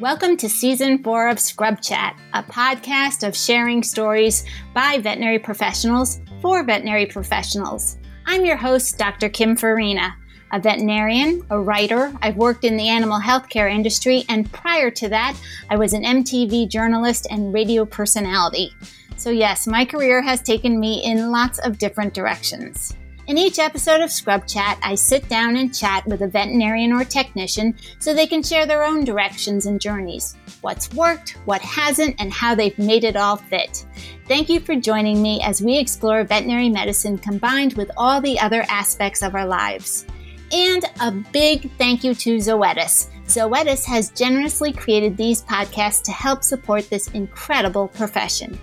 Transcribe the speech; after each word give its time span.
Welcome 0.00 0.38
to 0.38 0.48
season 0.48 1.02
four 1.02 1.28
of 1.28 1.38
Scrub 1.38 1.82
Chat, 1.82 2.18
a 2.32 2.42
podcast 2.42 3.22
of 3.28 3.36
sharing 3.36 3.82
stories 3.82 4.46
by 4.72 4.96
veterinary 4.96 5.38
professionals 5.38 6.22
for 6.40 6.64
veterinary 6.64 7.04
professionals. 7.04 7.98
I'm 8.24 8.46
your 8.46 8.56
host, 8.56 8.96
Dr. 8.96 9.28
Kim 9.28 9.56
Farina, 9.56 10.16
a 10.52 10.58
veterinarian, 10.58 11.44
a 11.50 11.60
writer. 11.60 12.14
I've 12.22 12.38
worked 12.38 12.64
in 12.64 12.78
the 12.78 12.88
animal 12.88 13.20
healthcare 13.20 13.70
industry, 13.70 14.24
and 14.30 14.50
prior 14.50 14.90
to 14.90 15.10
that, 15.10 15.36
I 15.68 15.76
was 15.76 15.92
an 15.92 16.04
MTV 16.04 16.70
journalist 16.70 17.26
and 17.30 17.52
radio 17.52 17.84
personality. 17.84 18.72
So, 19.18 19.28
yes, 19.28 19.66
my 19.66 19.84
career 19.84 20.22
has 20.22 20.40
taken 20.40 20.80
me 20.80 21.04
in 21.04 21.30
lots 21.30 21.58
of 21.58 21.76
different 21.76 22.14
directions. 22.14 22.96
In 23.30 23.38
each 23.38 23.60
episode 23.60 24.00
of 24.00 24.10
Scrub 24.10 24.44
Chat, 24.44 24.76
I 24.82 24.96
sit 24.96 25.28
down 25.28 25.54
and 25.54 25.72
chat 25.72 26.04
with 26.04 26.22
a 26.22 26.26
veterinarian 26.26 26.92
or 26.92 27.04
technician 27.04 27.76
so 28.00 28.12
they 28.12 28.26
can 28.26 28.42
share 28.42 28.66
their 28.66 28.82
own 28.82 29.04
directions 29.04 29.66
and 29.66 29.80
journeys 29.80 30.36
what's 30.62 30.92
worked, 30.94 31.36
what 31.44 31.60
hasn't, 31.60 32.16
and 32.18 32.32
how 32.32 32.56
they've 32.56 32.76
made 32.76 33.04
it 33.04 33.14
all 33.14 33.36
fit. 33.36 33.86
Thank 34.26 34.48
you 34.48 34.58
for 34.58 34.74
joining 34.74 35.22
me 35.22 35.40
as 35.44 35.62
we 35.62 35.78
explore 35.78 36.24
veterinary 36.24 36.70
medicine 36.70 37.18
combined 37.18 37.74
with 37.74 37.92
all 37.96 38.20
the 38.20 38.36
other 38.40 38.64
aspects 38.68 39.22
of 39.22 39.36
our 39.36 39.46
lives. 39.46 40.06
And 40.50 40.84
a 41.00 41.12
big 41.12 41.70
thank 41.78 42.02
you 42.02 42.14
to 42.16 42.38
Zoetis. 42.38 43.10
Zoetis 43.26 43.84
has 43.84 44.10
generously 44.10 44.72
created 44.72 45.16
these 45.16 45.44
podcasts 45.44 46.02
to 46.02 46.10
help 46.10 46.42
support 46.42 46.90
this 46.90 47.06
incredible 47.12 47.86
profession. 47.86 48.58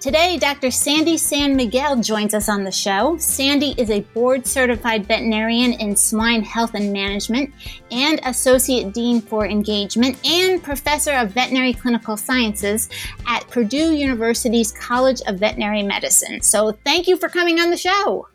Today, 0.00 0.38
Dr. 0.38 0.70
Sandy 0.70 1.16
San 1.16 1.56
Miguel 1.56 2.00
joins 2.00 2.32
us 2.32 2.48
on 2.48 2.62
the 2.62 2.70
show. 2.70 3.16
Sandy 3.18 3.74
is 3.76 3.90
a 3.90 4.02
board 4.14 4.46
certified 4.46 5.06
veterinarian 5.06 5.72
in 5.72 5.96
swine 5.96 6.44
health 6.44 6.74
and 6.74 6.92
management 6.92 7.52
and 7.90 8.20
associate 8.24 8.94
dean 8.94 9.20
for 9.20 9.44
engagement 9.44 10.16
and 10.24 10.62
professor 10.62 11.14
of 11.14 11.32
veterinary 11.32 11.72
clinical 11.72 12.16
sciences 12.16 12.88
at 13.26 13.48
Purdue 13.48 13.92
University's 13.92 14.70
College 14.70 15.20
of 15.26 15.40
Veterinary 15.40 15.82
Medicine. 15.82 16.42
So, 16.42 16.70
thank 16.84 17.08
you 17.08 17.16
for 17.16 17.28
coming 17.28 17.58
on 17.58 17.70
the 17.70 17.76
show. 17.76 18.28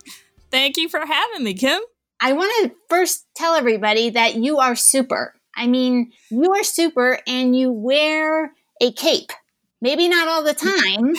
Thank 0.51 0.75
you 0.75 0.89
for 0.89 0.99
having 0.99 1.45
me, 1.45 1.53
Kim. 1.53 1.79
I 2.19 2.33
want 2.33 2.51
to 2.63 2.75
first 2.89 3.25
tell 3.37 3.55
everybody 3.55 4.09
that 4.09 4.35
you 4.35 4.59
are 4.59 4.75
super. 4.75 5.33
I 5.55 5.67
mean, 5.67 6.11
you 6.29 6.51
are 6.51 6.63
super 6.63 7.19
and 7.25 7.55
you 7.55 7.71
wear 7.71 8.51
a 8.81 8.91
cape. 8.91 9.31
Maybe 9.81 10.07
not 10.07 10.27
all 10.29 10.43
the 10.43 10.53
time, 10.53 11.13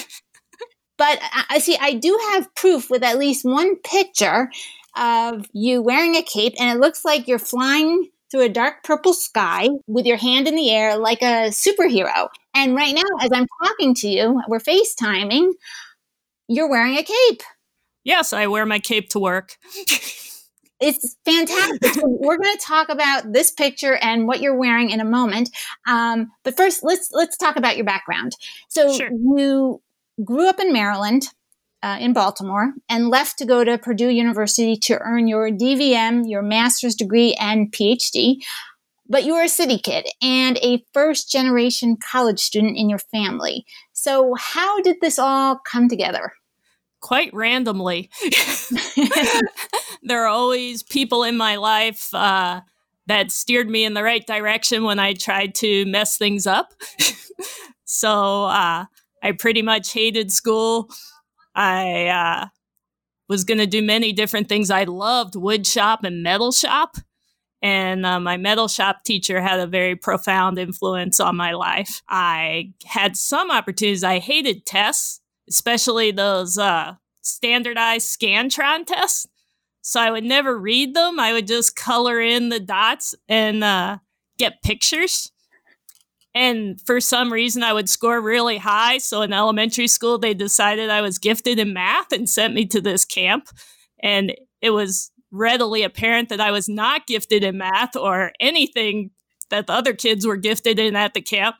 but 0.97 1.20
I 1.50 1.59
see, 1.59 1.77
I 1.81 1.95
do 1.95 2.19
have 2.33 2.55
proof 2.55 2.91
with 2.91 3.03
at 3.03 3.19
least 3.19 3.45
one 3.45 3.77
picture 3.77 4.50
of 4.97 5.47
you 5.53 5.83
wearing 5.83 6.14
a 6.14 6.23
cape, 6.23 6.55
and 6.59 6.70
it 6.70 6.81
looks 6.81 7.05
like 7.05 7.27
you're 7.27 7.39
flying 7.39 8.11
through 8.31 8.42
a 8.42 8.48
dark 8.48 8.83
purple 8.83 9.12
sky 9.12 9.69
with 9.87 10.06
your 10.06 10.17
hand 10.17 10.48
in 10.48 10.56
the 10.56 10.70
air 10.70 10.97
like 10.97 11.22
a 11.22 11.50
superhero. 11.50 12.28
And 12.55 12.75
right 12.75 12.95
now, 12.95 13.03
as 13.20 13.31
I'm 13.33 13.47
talking 13.62 13.95
to 13.97 14.09
you, 14.09 14.41
we're 14.48 14.59
FaceTiming, 14.59 15.53
you're 16.48 16.69
wearing 16.69 16.97
a 16.97 17.03
cape. 17.03 17.42
Yes, 18.05 18.33
I 18.33 18.47
wear 18.47 18.67
my 18.67 18.78
cape 18.78 19.09
to 19.11 19.19
work. 19.19 19.56
it's 20.81 21.17
fantastic. 21.25 21.95
so 21.95 22.03
we're 22.05 22.37
going 22.37 22.56
to 22.56 22.62
talk 22.62 22.89
about 22.89 23.33
this 23.33 23.50
picture 23.50 23.97
and 23.97 24.27
what 24.27 24.41
you're 24.41 24.59
wearing 24.59 24.91
in 24.91 25.00
a 25.00 25.05
moment. 25.05 25.50
Um, 25.87 26.31
but 26.42 26.56
first, 26.56 26.83
let's 26.83 27.11
let's 27.12 27.37
talk 27.37 27.56
about 27.56 27.77
your 27.77 27.87
background. 27.87 28.33
So 28.69 28.92
sure. 28.92 29.11
you 29.11 29.81
grew 30.22 30.48
up 30.48 30.60
in 30.60 30.72
Maryland, 30.72 31.28
uh, 31.82 31.98
in 32.00 32.12
Baltimore, 32.12 32.72
and 32.88 33.08
left 33.08 33.38
to 33.38 33.44
go 33.44 33.64
to 33.64 33.78
Purdue 33.78 34.08
University 34.08 34.76
to 34.76 34.98
earn 35.00 35.26
your 35.26 35.50
DVM, 35.50 36.28
your 36.28 36.42
master's 36.42 36.94
degree, 36.94 37.34
and 37.34 37.72
PhD. 37.72 38.36
But 39.06 39.24
you 39.24 39.34
were 39.34 39.42
a 39.42 39.48
city 39.48 39.78
kid 39.78 40.06
and 40.22 40.56
a 40.58 40.82
first 40.94 41.30
generation 41.30 41.96
college 41.96 42.40
student 42.40 42.78
in 42.78 42.88
your 42.88 42.98
family. 42.98 43.66
So, 43.92 44.34
how 44.38 44.80
did 44.80 44.97
this 45.00 45.19
all 45.19 45.58
come 45.58 45.88
together? 45.88 46.32
Quite 47.00 47.34
randomly. 47.34 48.08
there 50.03 50.22
are 50.22 50.28
always 50.28 50.82
people 50.82 51.22
in 51.22 51.36
my 51.36 51.56
life 51.56 52.14
uh, 52.14 52.62
that 53.06 53.30
steered 53.30 53.69
me 53.69 53.84
in 53.84 53.92
the 53.92 54.03
right 54.03 54.26
direction 54.26 54.84
when 54.84 54.98
I 54.98 55.12
tried 55.12 55.54
to 55.56 55.84
mess 55.84 56.16
things 56.16 56.47
up. 56.47 56.72
so, 57.84 58.44
uh, 58.44 58.86
I 59.24 59.32
pretty 59.32 59.62
much 59.62 59.92
hated 59.92 60.30
school. 60.30 60.90
I 61.54 62.08
uh, 62.08 62.48
was 63.26 63.44
going 63.44 63.58
to 63.58 63.66
do 63.66 63.80
many 63.80 64.12
different 64.12 64.50
things. 64.50 64.70
I 64.70 64.84
loved 64.84 65.34
wood 65.34 65.66
shop 65.66 66.04
and 66.04 66.22
metal 66.22 66.52
shop. 66.52 66.98
And 67.62 68.04
uh, 68.04 68.20
my 68.20 68.36
metal 68.36 68.68
shop 68.68 69.04
teacher 69.04 69.40
had 69.40 69.58
a 69.58 69.66
very 69.66 69.96
profound 69.96 70.58
influence 70.58 71.20
on 71.20 71.36
my 71.36 71.52
life. 71.52 72.02
I 72.06 72.74
had 72.84 73.16
some 73.16 73.50
opportunities. 73.50 74.04
I 74.04 74.18
hated 74.18 74.66
tests, 74.66 75.22
especially 75.48 76.10
those 76.10 76.58
uh, 76.58 76.96
standardized 77.22 78.06
Scantron 78.06 78.84
tests. 78.86 79.26
So 79.80 80.00
I 80.00 80.10
would 80.10 80.24
never 80.24 80.58
read 80.58 80.94
them. 80.94 81.18
I 81.18 81.32
would 81.32 81.46
just 81.46 81.76
color 81.76 82.20
in 82.20 82.50
the 82.50 82.60
dots 82.60 83.14
and 83.26 83.64
uh, 83.64 83.98
get 84.36 84.62
pictures. 84.62 85.32
And 86.34 86.81
for 86.81 87.00
some 87.00 87.33
reason, 87.33 87.62
I 87.62 87.72
would 87.72 87.89
score 87.89 88.21
really 88.21 88.59
high. 88.59 88.99
So 88.99 89.22
in 89.22 89.33
elementary 89.33 89.87
school, 89.87 90.19
they 90.19 90.34
decided 90.34 90.91
I 90.91 91.00
was 91.00 91.19
gifted 91.19 91.59
in 91.59 91.72
math 91.72 92.12
and 92.12 92.28
sent 92.28 92.55
me 92.55 92.67
to 92.67 92.81
this 92.81 93.05
camp. 93.05 93.49
And 94.03 94.34
it 94.61 94.71
was 94.71 95.12
readily 95.31 95.83
apparent 95.83 96.28
that 96.31 96.41
I 96.41 96.50
was 96.50 96.69
not 96.69 97.06
gifted 97.06 97.45
in 97.45 97.59
math 97.59 97.97
or 97.97 98.33
anything 98.41 99.11
that 99.50 99.67
the 99.67 99.72
other 99.72 99.93
kids 99.93 100.27
were 100.27 100.37
gifted 100.37 100.78
in 100.78 100.97
at 100.97 101.15
the 101.15 101.21
camp. 101.21 101.56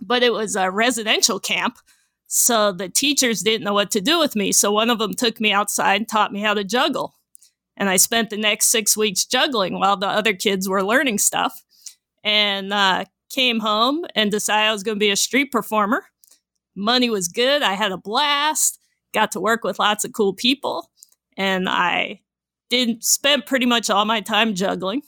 But 0.00 0.22
it 0.22 0.32
was 0.32 0.54
a 0.54 0.70
residential 0.70 1.40
camp. 1.40 1.78
So 2.26 2.72
the 2.72 2.90
teachers 2.90 3.42
didn't 3.42 3.64
know 3.64 3.72
what 3.72 3.90
to 3.92 4.02
do 4.02 4.18
with 4.18 4.36
me. 4.36 4.52
So 4.52 4.70
one 4.70 4.90
of 4.90 4.98
them 4.98 5.14
took 5.14 5.40
me 5.40 5.50
outside 5.50 5.96
and 5.96 6.08
taught 6.08 6.32
me 6.32 6.40
how 6.40 6.52
to 6.52 6.62
juggle. 6.62 7.14
And 7.78 7.88
I 7.88 7.96
spent 7.96 8.28
the 8.28 8.36
next 8.36 8.66
six 8.66 8.96
weeks 8.96 9.24
juggling 9.24 9.78
while 9.78 9.96
the 9.96 10.08
other 10.08 10.34
kids 10.34 10.68
were 10.68 10.82
learning 10.82 11.18
stuff. 11.18 11.62
And 12.22 12.72
uh, 12.72 13.06
came 13.30 13.60
home 13.60 14.04
and 14.14 14.30
decided 14.30 14.68
I 14.68 14.72
was 14.72 14.82
going 14.82 14.96
to 14.96 15.00
be 15.00 15.10
a 15.10 15.16
street 15.16 15.52
performer. 15.52 16.04
Money 16.74 17.10
was 17.10 17.28
good. 17.28 17.62
I 17.62 17.74
had 17.74 17.92
a 17.92 17.98
blast, 17.98 18.80
got 19.12 19.32
to 19.32 19.40
work 19.40 19.64
with 19.64 19.78
lots 19.78 20.04
of 20.04 20.12
cool 20.12 20.32
people, 20.32 20.90
and 21.36 21.68
I 21.68 22.20
did 22.68 23.02
spend 23.02 23.46
pretty 23.46 23.66
much 23.66 23.90
all 23.90 24.04
my 24.04 24.20
time 24.20 24.54
juggling 24.54 25.02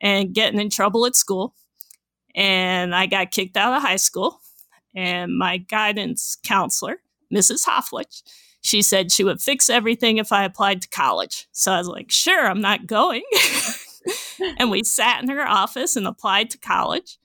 and 0.00 0.34
getting 0.34 0.60
in 0.60 0.70
trouble 0.70 1.06
at 1.06 1.16
school. 1.16 1.54
And 2.34 2.94
I 2.94 3.06
got 3.06 3.30
kicked 3.30 3.56
out 3.56 3.76
of 3.76 3.82
high 3.82 3.96
school. 3.96 4.40
And 4.94 5.38
my 5.38 5.56
guidance 5.56 6.36
counselor, 6.44 6.98
Mrs. 7.32 7.66
Hofflich, 7.66 8.22
she 8.60 8.82
said 8.82 9.10
she 9.10 9.24
would 9.24 9.40
fix 9.40 9.70
everything 9.70 10.18
if 10.18 10.32
I 10.32 10.44
applied 10.44 10.82
to 10.82 10.88
college. 10.88 11.48
So 11.52 11.72
I 11.72 11.78
was 11.78 11.88
like, 11.88 12.10
sure, 12.10 12.46
I'm 12.46 12.60
not 12.60 12.86
going. 12.86 13.22
and 14.58 14.70
we 14.70 14.84
sat 14.84 15.22
in 15.22 15.30
her 15.30 15.46
office 15.46 15.96
and 15.96 16.06
applied 16.06 16.50
to 16.50 16.58
college 16.58 17.18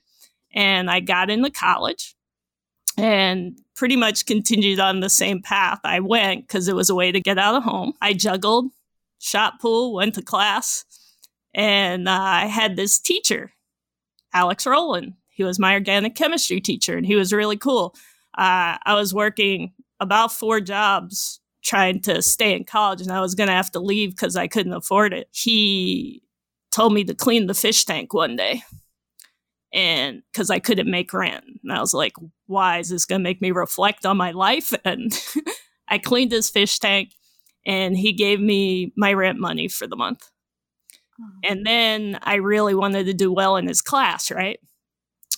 and 0.57 0.89
I 0.89 1.01
got 1.01 1.29
into 1.29 1.51
college 1.51 2.15
and 2.97 3.59
pretty 3.75 3.95
much 3.95 4.25
continued 4.25 4.79
on 4.79 5.01
the 5.01 5.09
same 5.09 5.39
path 5.39 5.79
I 5.83 5.99
went 5.99 6.47
because 6.47 6.67
it 6.67 6.75
was 6.75 6.89
a 6.89 6.95
way 6.95 7.11
to 7.11 7.21
get 7.21 7.37
out 7.37 7.53
of 7.53 7.63
home. 7.63 7.93
I 8.01 8.13
juggled, 8.13 8.71
shot 9.19 9.61
pool, 9.61 9.93
went 9.93 10.15
to 10.15 10.23
class, 10.23 10.83
and 11.53 12.09
uh, 12.09 12.11
I 12.11 12.47
had 12.47 12.75
this 12.75 12.99
teacher, 12.99 13.51
Alex 14.33 14.65
Rowland. 14.65 15.13
He 15.27 15.43
was 15.43 15.59
my 15.59 15.75
organic 15.75 16.15
chemistry 16.15 16.59
teacher, 16.59 16.97
and 16.97 17.05
he 17.05 17.15
was 17.15 17.31
really 17.31 17.57
cool. 17.57 17.93
Uh, 18.35 18.81
I 18.83 18.95
was 18.95 19.13
working 19.13 19.73
about 19.99 20.33
four 20.33 20.59
jobs 20.59 21.39
trying 21.63 22.01
to 22.01 22.23
stay 22.23 22.55
in 22.55 22.63
college, 22.63 23.01
and 23.01 23.11
I 23.11 23.21
was 23.21 23.35
going 23.35 23.49
to 23.49 23.53
have 23.53 23.71
to 23.73 23.79
leave 23.79 24.09
because 24.09 24.35
I 24.35 24.47
couldn't 24.47 24.73
afford 24.73 25.13
it. 25.13 25.27
He 25.31 26.23
told 26.71 26.93
me 26.93 27.03
to 27.03 27.13
clean 27.13 27.45
the 27.45 27.53
fish 27.53 27.85
tank 27.85 28.11
one 28.11 28.35
day 28.35 28.63
and 29.73 30.23
because 30.31 30.49
I 30.49 30.59
couldn't 30.59 30.89
make 30.89 31.13
rent. 31.13 31.43
And 31.63 31.71
I 31.71 31.79
was 31.79 31.93
like, 31.93 32.13
why 32.45 32.79
is 32.79 32.89
this 32.89 33.05
going 33.05 33.19
to 33.19 33.23
make 33.23 33.41
me 33.41 33.51
reflect 33.51 34.05
on 34.05 34.17
my 34.17 34.31
life? 34.31 34.73
And 34.85 35.11
I 35.89 35.97
cleaned 35.97 36.31
his 36.31 36.49
fish 36.49 36.79
tank 36.79 37.11
and 37.65 37.97
he 37.97 38.11
gave 38.11 38.41
me 38.41 38.91
my 38.97 39.13
rent 39.13 39.39
money 39.39 39.67
for 39.67 39.87
the 39.87 39.95
month. 39.95 40.29
Oh. 41.19 41.25
And 41.43 41.65
then 41.65 42.19
I 42.23 42.35
really 42.35 42.75
wanted 42.75 43.05
to 43.05 43.13
do 43.13 43.31
well 43.31 43.55
in 43.55 43.67
his 43.67 43.81
class, 43.81 44.29
right? 44.29 44.59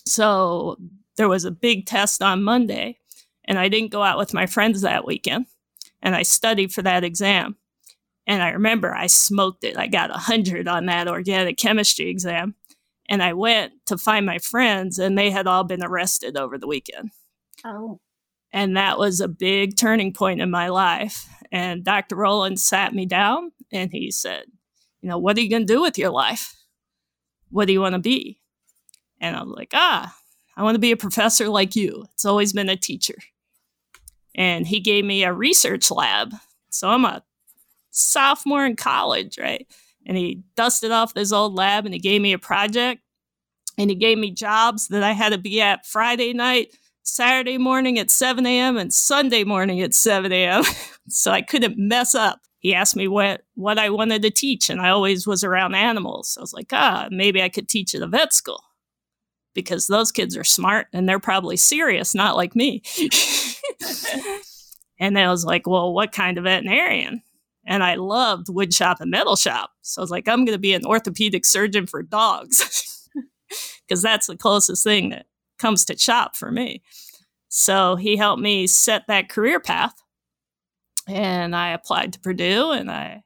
So 0.07 0.77
there 1.17 1.29
was 1.29 1.45
a 1.45 1.51
big 1.51 1.85
test 1.85 2.23
on 2.23 2.43
Monday 2.43 2.97
and 3.45 3.59
I 3.59 3.67
didn't 3.67 3.91
go 3.91 4.03
out 4.03 4.17
with 4.17 4.33
my 4.33 4.45
friends 4.45 4.81
that 4.81 5.05
weekend. 5.05 5.45
And 6.01 6.15
I 6.15 6.23
studied 6.23 6.71
for 6.71 6.81
that 6.81 7.03
exam. 7.03 7.57
And 8.25 8.43
I 8.43 8.49
remember 8.51 8.93
I 8.93 9.07
smoked 9.07 9.63
it. 9.63 9.77
I 9.77 9.87
got 9.87 10.11
a 10.11 10.13
100 10.13 10.67
on 10.67 10.85
that 10.85 11.07
organic 11.07 11.57
chemistry 11.57 12.09
exam. 12.09 12.55
And 13.09 13.21
I 13.21 13.33
went 13.33 13.73
to 13.87 13.97
find 13.97 14.25
my 14.25 14.37
friends, 14.37 14.99
and 14.99 15.17
they 15.17 15.31
had 15.31 15.47
all 15.47 15.63
been 15.65 15.83
arrested 15.83 16.37
over 16.37 16.57
the 16.57 16.67
weekend. 16.67 17.09
Oh. 17.65 17.99
And 18.53 18.77
that 18.77 18.97
was 18.97 19.19
a 19.19 19.27
big 19.27 19.75
turning 19.75 20.13
point 20.13 20.41
in 20.41 20.49
my 20.49 20.69
life. 20.69 21.27
And 21.51 21.83
Dr. 21.83 22.15
Rowland 22.15 22.59
sat 22.59 22.93
me 22.93 23.05
down 23.05 23.51
and 23.71 23.91
he 23.91 24.11
said, 24.11 24.45
You 25.01 25.09
know, 25.09 25.17
what 25.17 25.37
are 25.37 25.41
you 25.41 25.49
going 25.49 25.65
to 25.65 25.73
do 25.73 25.81
with 25.81 25.97
your 25.97 26.11
life? 26.11 26.55
What 27.49 27.65
do 27.65 27.73
you 27.73 27.81
want 27.81 27.93
to 27.93 27.99
be? 27.99 28.39
And 29.19 29.35
I 29.35 29.43
was 29.43 29.53
like, 29.55 29.71
ah, 29.73 30.15
I 30.55 30.63
want 30.63 30.75
to 30.75 30.79
be 30.79 30.91
a 30.91 30.97
professor 30.97 31.49
like 31.49 31.75
you. 31.75 32.05
It's 32.13 32.25
always 32.25 32.53
been 32.53 32.69
a 32.69 32.75
teacher. 32.75 33.15
And 34.35 34.67
he 34.67 34.79
gave 34.79 35.03
me 35.03 35.23
a 35.23 35.33
research 35.33 35.91
lab. 35.91 36.33
So 36.69 36.89
I'm 36.89 37.05
a 37.05 37.23
sophomore 37.91 38.65
in 38.65 38.75
college, 38.75 39.37
right? 39.37 39.67
And 40.09 40.17
he 40.17 40.41
dusted 40.55 40.89
off 40.89 41.13
this 41.13 41.31
old 41.31 41.53
lab 41.53 41.85
and 41.85 41.93
he 41.93 41.99
gave 41.99 42.19
me 42.19 42.33
a 42.33 42.39
project 42.39 43.03
and 43.77 43.91
he 43.91 43.95
gave 43.95 44.17
me 44.17 44.31
jobs 44.31 44.87
that 44.87 45.03
I 45.03 45.11
had 45.11 45.33
to 45.33 45.37
be 45.37 45.61
at 45.61 45.85
Friday 45.85 46.33
night, 46.33 46.73
Saturday 47.03 47.59
morning 47.59 47.99
at 47.99 48.09
7 48.09 48.43
a.m., 48.43 48.75
and 48.75 48.91
Sunday 48.91 49.43
morning 49.43 49.81
at 49.81 49.93
7 49.93 50.31
a.m. 50.31 50.63
so 51.07 51.29
I 51.29 51.43
couldn't 51.43 51.77
mess 51.77 52.15
up. 52.15 52.39
He 52.57 52.73
asked 52.73 52.95
me 52.95 53.07
what, 53.07 53.41
what 53.53 53.77
I 53.77 53.91
wanted 53.91 54.23
to 54.23 54.31
teach, 54.31 54.71
and 54.71 54.81
I 54.81 54.89
always 54.89 55.27
was 55.27 55.43
around 55.43 55.75
animals. 55.75 56.29
So 56.29 56.41
I 56.41 56.43
was 56.43 56.53
like, 56.53 56.73
ah, 56.73 57.07
maybe 57.11 57.43
I 57.43 57.47
could 57.47 57.69
teach 57.69 57.93
at 57.93 58.01
a 58.01 58.07
vet 58.07 58.33
school 58.33 58.63
because 59.53 59.85
those 59.85 60.11
kids 60.11 60.35
are 60.35 60.43
smart 60.43 60.87
and 60.91 61.07
they're 61.07 61.19
probably 61.19 61.55
serious, 61.55 62.15
not 62.15 62.35
like 62.35 62.55
me. 62.55 62.81
and 64.99 65.19
I 65.19 65.29
was 65.29 65.45
like, 65.45 65.67
well, 65.67 65.93
what 65.93 66.11
kind 66.11 66.39
of 66.39 66.45
veterinarian? 66.45 67.21
And 67.69 67.83
I 67.83 67.95
loved 67.95 68.49
wood 68.49 68.73
shop 68.73 68.99
and 68.99 69.11
metal 69.11 69.35
shop. 69.35 69.69
So 69.83 70.01
I 70.01 70.03
was 70.03 70.09
like, 70.09 70.27
I'm 70.27 70.43
going 70.43 70.55
to 70.55 70.59
be 70.59 70.73
an 70.73 70.85
orthopedic 70.85 71.45
surgeon 71.45 71.85
for 71.85 72.01
dogs 72.01 73.07
because 73.87 74.01
that's 74.01 74.25
the 74.25 74.35
closest 74.35 74.83
thing 74.83 75.09
that 75.09 75.27
comes 75.59 75.85
to 75.85 75.93
chop 75.93 76.35
for 76.35 76.51
me. 76.51 76.81
So 77.47 77.95
he 77.95 78.17
helped 78.17 78.41
me 78.41 78.65
set 78.65 79.03
that 79.07 79.29
career 79.29 79.59
path. 79.59 79.93
And 81.07 81.55
I 81.55 81.69
applied 81.69 82.13
to 82.13 82.19
Purdue 82.19 82.71
and 82.71 82.89
I 82.89 83.21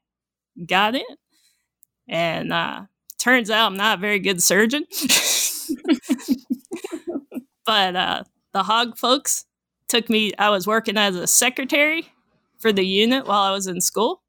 got 0.66 0.96
in. 0.96 1.04
And 2.10 2.52
uh, 2.52 2.82
turns 3.18 3.50
out 3.50 3.68
I'm 3.68 3.78
not 3.78 4.00
a 4.00 4.02
very 4.02 4.20
good 4.20 4.44
surgeon. 4.44 4.84
but 7.66 7.96
uh, 7.96 8.24
the 8.52 8.64
hog 8.64 8.98
folks 8.98 9.46
took 9.88 10.10
me, 10.10 10.34
I 10.38 10.50
was 10.50 10.68
working 10.68 10.98
as 10.98 11.16
a 11.16 11.28
secretary 11.28 12.10
for 12.60 12.74
the 12.74 12.86
unit 12.86 13.26
while 13.26 13.44
I 13.44 13.52
was 13.52 13.68
in 13.68 13.80
school. 13.80 14.23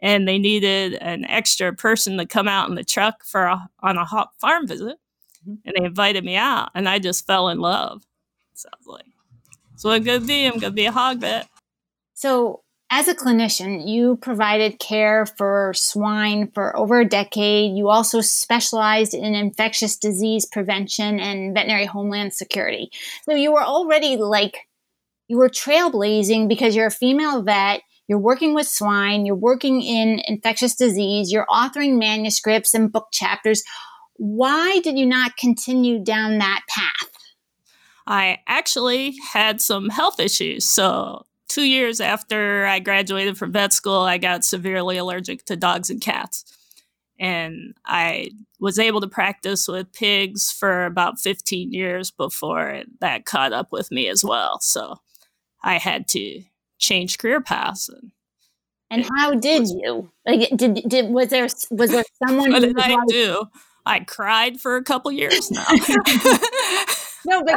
And 0.00 0.28
they 0.28 0.38
needed 0.38 0.94
an 0.94 1.24
extra 1.24 1.74
person 1.74 2.18
to 2.18 2.26
come 2.26 2.48
out 2.48 2.68
in 2.68 2.74
the 2.74 2.84
truck 2.84 3.24
for 3.24 3.44
a, 3.44 3.68
on 3.80 3.96
a 3.96 4.04
hog 4.04 4.28
farm 4.38 4.66
visit. 4.66 4.98
Mm-hmm. 5.48 5.54
And 5.64 5.74
they 5.76 5.84
invited 5.86 6.24
me 6.24 6.36
out, 6.36 6.70
and 6.74 6.88
I 6.88 6.98
just 6.98 7.26
fell 7.26 7.48
in 7.48 7.60
love. 7.60 8.02
So 8.54 8.68
I 8.72 8.76
was 8.78 8.86
like, 8.86 9.06
so 9.76 9.90
I'm 9.90 10.02
going 10.02 10.20
to 10.20 10.26
be. 10.26 10.46
I'm 10.46 10.52
going 10.52 10.60
to 10.60 10.70
be 10.70 10.86
a 10.86 10.92
hog 10.92 11.20
vet. 11.20 11.48
So 12.14 12.62
as 12.90 13.08
a 13.08 13.14
clinician, 13.14 13.88
you 13.88 14.16
provided 14.16 14.78
care 14.78 15.26
for 15.26 15.72
swine 15.74 16.50
for 16.52 16.76
over 16.76 17.00
a 17.00 17.08
decade. 17.08 17.76
You 17.76 17.88
also 17.88 18.20
specialized 18.20 19.12
in 19.12 19.34
infectious 19.34 19.96
disease 19.96 20.46
prevention 20.46 21.18
and 21.18 21.52
veterinary 21.52 21.86
homeland 21.86 22.32
security. 22.32 22.90
So 23.24 23.34
you 23.34 23.52
were 23.52 23.64
already 23.64 24.16
like, 24.16 24.68
you 25.28 25.36
were 25.36 25.48
trailblazing 25.48 26.48
because 26.48 26.76
you're 26.76 26.86
a 26.86 26.90
female 26.92 27.42
vet. 27.42 27.82
You're 28.08 28.18
working 28.18 28.54
with 28.54 28.68
swine. 28.68 29.26
You're 29.26 29.34
working 29.34 29.82
in 29.82 30.20
infectious 30.26 30.74
disease. 30.74 31.32
You're 31.32 31.46
authoring 31.46 31.98
manuscripts 31.98 32.74
and 32.74 32.92
book 32.92 33.08
chapters. 33.12 33.62
Why 34.14 34.80
did 34.80 34.98
you 34.98 35.06
not 35.06 35.36
continue 35.36 36.02
down 36.02 36.38
that 36.38 36.62
path? 36.68 37.10
I 38.06 38.38
actually 38.46 39.16
had 39.32 39.60
some 39.60 39.88
health 39.88 40.20
issues. 40.20 40.64
So 40.64 41.26
two 41.48 41.64
years 41.64 42.00
after 42.00 42.66
I 42.66 42.78
graduated 42.78 43.36
from 43.36 43.52
vet 43.52 43.72
school, 43.72 44.00
I 44.00 44.18
got 44.18 44.44
severely 44.44 44.96
allergic 44.96 45.44
to 45.46 45.56
dogs 45.56 45.90
and 45.90 46.00
cats. 46.00 46.44
And 47.18 47.74
I 47.84 48.30
was 48.60 48.78
able 48.78 49.00
to 49.00 49.08
practice 49.08 49.66
with 49.66 49.92
pigs 49.92 50.52
for 50.52 50.84
about 50.84 51.18
15 51.18 51.72
years 51.72 52.10
before 52.10 52.82
that 53.00 53.24
caught 53.24 53.52
up 53.52 53.72
with 53.72 53.90
me 53.90 54.08
as 54.08 54.22
well. 54.22 54.60
So 54.60 55.00
I 55.64 55.78
had 55.78 56.08
to 56.08 56.42
change 56.78 57.18
career 57.18 57.40
paths. 57.40 57.88
And, 57.88 58.12
and 58.90 59.10
how 59.16 59.34
did 59.34 59.68
you? 59.68 60.10
Like, 60.26 60.50
did, 60.56 60.82
did 60.88 61.10
was 61.10 61.28
there 61.28 61.48
was 61.70 61.90
there 61.90 62.04
someone? 62.26 62.52
What 62.52 62.62
did 62.62 62.78
I 62.78 62.94
like, 62.94 63.08
do? 63.08 63.44
I 63.86 64.00
cried 64.00 64.60
for 64.60 64.76
a 64.76 64.82
couple 64.82 65.12
years 65.12 65.50
now. 65.50 65.64
no, 67.24 67.44
but 67.44 67.54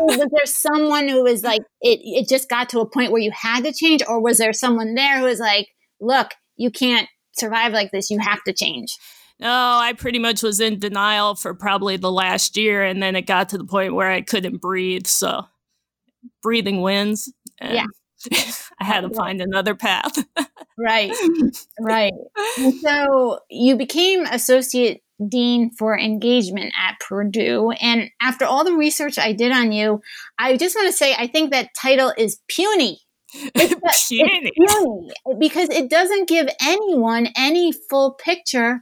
was 0.00 0.28
there 0.30 0.46
someone 0.46 1.06
who 1.08 1.22
was 1.22 1.44
like, 1.44 1.62
it, 1.80 2.00
it 2.02 2.28
just 2.28 2.50
got 2.50 2.68
to 2.70 2.80
a 2.80 2.86
point 2.86 3.12
where 3.12 3.20
you 3.20 3.30
had 3.30 3.62
to 3.62 3.72
change, 3.72 4.02
or 4.08 4.20
was 4.20 4.38
there 4.38 4.52
someone 4.52 4.94
there 4.94 5.20
who 5.20 5.24
was 5.24 5.38
like, 5.38 5.68
look, 6.00 6.32
you 6.56 6.72
can't 6.72 7.08
survive 7.34 7.72
like 7.72 7.92
this, 7.92 8.10
you 8.10 8.18
have 8.18 8.42
to 8.44 8.52
change? 8.52 8.96
No, 9.38 9.48
I 9.48 9.92
pretty 9.92 10.18
much 10.18 10.42
was 10.42 10.60
in 10.60 10.78
denial 10.78 11.36
for 11.36 11.54
probably 11.54 11.96
the 11.96 12.12
last 12.12 12.56
year, 12.56 12.82
and 12.82 13.00
then 13.02 13.14
it 13.14 13.22
got 13.22 13.48
to 13.50 13.58
the 13.58 13.64
point 13.64 13.94
where 13.94 14.10
I 14.10 14.20
couldn't 14.20 14.60
breathe. 14.60 15.06
So, 15.06 15.46
breathing 16.42 16.80
wins. 16.80 17.32
yeah. 17.60 17.86
I 18.80 18.84
had 18.84 19.02
to 19.02 19.10
find 19.10 19.40
another 19.40 19.74
path. 19.74 20.24
right, 20.78 21.12
right. 21.80 22.12
And 22.58 22.74
so 22.74 23.40
you 23.50 23.76
became 23.76 24.24
associate 24.26 25.02
dean 25.28 25.70
for 25.70 25.98
engagement 25.98 26.72
at 26.78 26.98
Purdue. 27.00 27.70
And 27.80 28.10
after 28.20 28.44
all 28.44 28.64
the 28.64 28.74
research 28.74 29.18
I 29.18 29.32
did 29.32 29.52
on 29.52 29.72
you, 29.72 30.02
I 30.38 30.56
just 30.56 30.74
want 30.74 30.88
to 30.88 30.96
say 30.96 31.14
I 31.14 31.26
think 31.26 31.50
that 31.50 31.70
title 31.80 32.12
is 32.16 32.40
puny. 32.48 33.00
It's, 33.34 33.74
puny. 34.08 34.52
It's 34.54 34.74
puny 34.74 35.10
because 35.38 35.68
it 35.70 35.88
doesn't 35.88 36.28
give 36.28 36.48
anyone 36.60 37.28
any 37.36 37.72
full 37.72 38.12
picture 38.12 38.80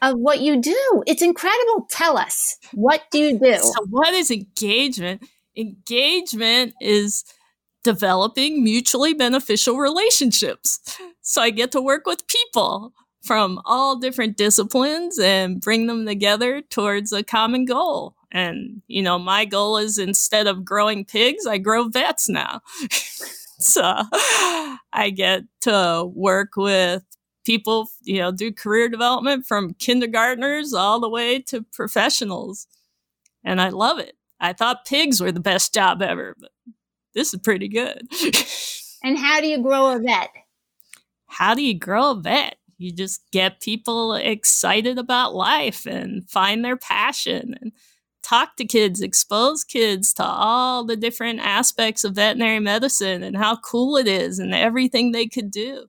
of 0.00 0.16
what 0.16 0.40
you 0.40 0.60
do. 0.60 1.02
It's 1.06 1.22
incredible. 1.22 1.86
Tell 1.90 2.16
us, 2.16 2.56
what 2.72 3.02
do 3.10 3.18
you 3.18 3.38
do? 3.38 3.58
So, 3.58 3.86
what 3.90 4.14
is 4.14 4.30
engagement? 4.30 5.22
Engagement 5.56 6.74
is 6.80 7.24
developing 7.82 8.62
mutually 8.62 9.14
beneficial 9.14 9.76
relationships. 9.76 10.98
So, 11.20 11.42
I 11.42 11.50
get 11.50 11.72
to 11.72 11.80
work 11.80 12.06
with 12.06 12.26
people 12.26 12.92
from 13.22 13.60
all 13.64 13.96
different 13.96 14.36
disciplines 14.36 15.18
and 15.18 15.60
bring 15.60 15.86
them 15.86 16.04
together 16.06 16.60
towards 16.60 17.12
a 17.12 17.22
common 17.22 17.64
goal. 17.64 18.16
And, 18.32 18.82
you 18.88 19.02
know, 19.02 19.18
my 19.18 19.44
goal 19.44 19.76
is 19.78 19.98
instead 19.98 20.46
of 20.46 20.64
growing 20.64 21.04
pigs, 21.04 21.46
I 21.46 21.58
grow 21.58 21.88
vets 21.88 22.28
now. 22.28 22.60
so 23.58 23.82
I 24.92 25.12
get 25.14 25.44
to 25.62 26.10
work 26.14 26.56
with 26.56 27.04
people, 27.44 27.88
you 28.02 28.18
know, 28.18 28.32
do 28.32 28.52
career 28.52 28.88
development 28.88 29.46
from 29.46 29.74
kindergartners 29.74 30.72
all 30.72 31.00
the 31.00 31.08
way 31.08 31.40
to 31.42 31.62
professionals. 31.72 32.66
And 33.44 33.60
I 33.60 33.68
love 33.68 33.98
it. 33.98 34.14
I 34.40 34.52
thought 34.52 34.86
pigs 34.86 35.20
were 35.20 35.32
the 35.32 35.40
best 35.40 35.72
job 35.72 36.02
ever, 36.02 36.34
but 36.40 36.50
this 37.14 37.34
is 37.34 37.40
pretty 37.40 37.68
good. 37.68 38.08
and 39.04 39.18
how 39.18 39.40
do 39.40 39.46
you 39.46 39.62
grow 39.62 39.94
a 39.94 39.98
vet? 39.98 40.30
How 41.26 41.54
do 41.54 41.62
you 41.62 41.78
grow 41.78 42.12
a 42.12 42.20
vet? 42.20 42.56
you 42.82 42.92
just 42.92 43.22
get 43.30 43.60
people 43.60 44.14
excited 44.14 44.98
about 44.98 45.34
life 45.34 45.86
and 45.86 46.28
find 46.28 46.64
their 46.64 46.76
passion 46.76 47.54
and 47.60 47.72
talk 48.22 48.56
to 48.56 48.64
kids, 48.64 49.00
expose 49.00 49.64
kids 49.64 50.12
to 50.14 50.24
all 50.24 50.84
the 50.84 50.96
different 50.96 51.40
aspects 51.40 52.04
of 52.04 52.14
veterinary 52.14 52.58
medicine 52.58 53.22
and 53.22 53.36
how 53.36 53.56
cool 53.56 53.96
it 53.96 54.08
is 54.08 54.38
and 54.38 54.54
everything 54.54 55.12
they 55.12 55.26
could 55.26 55.50
do. 55.50 55.86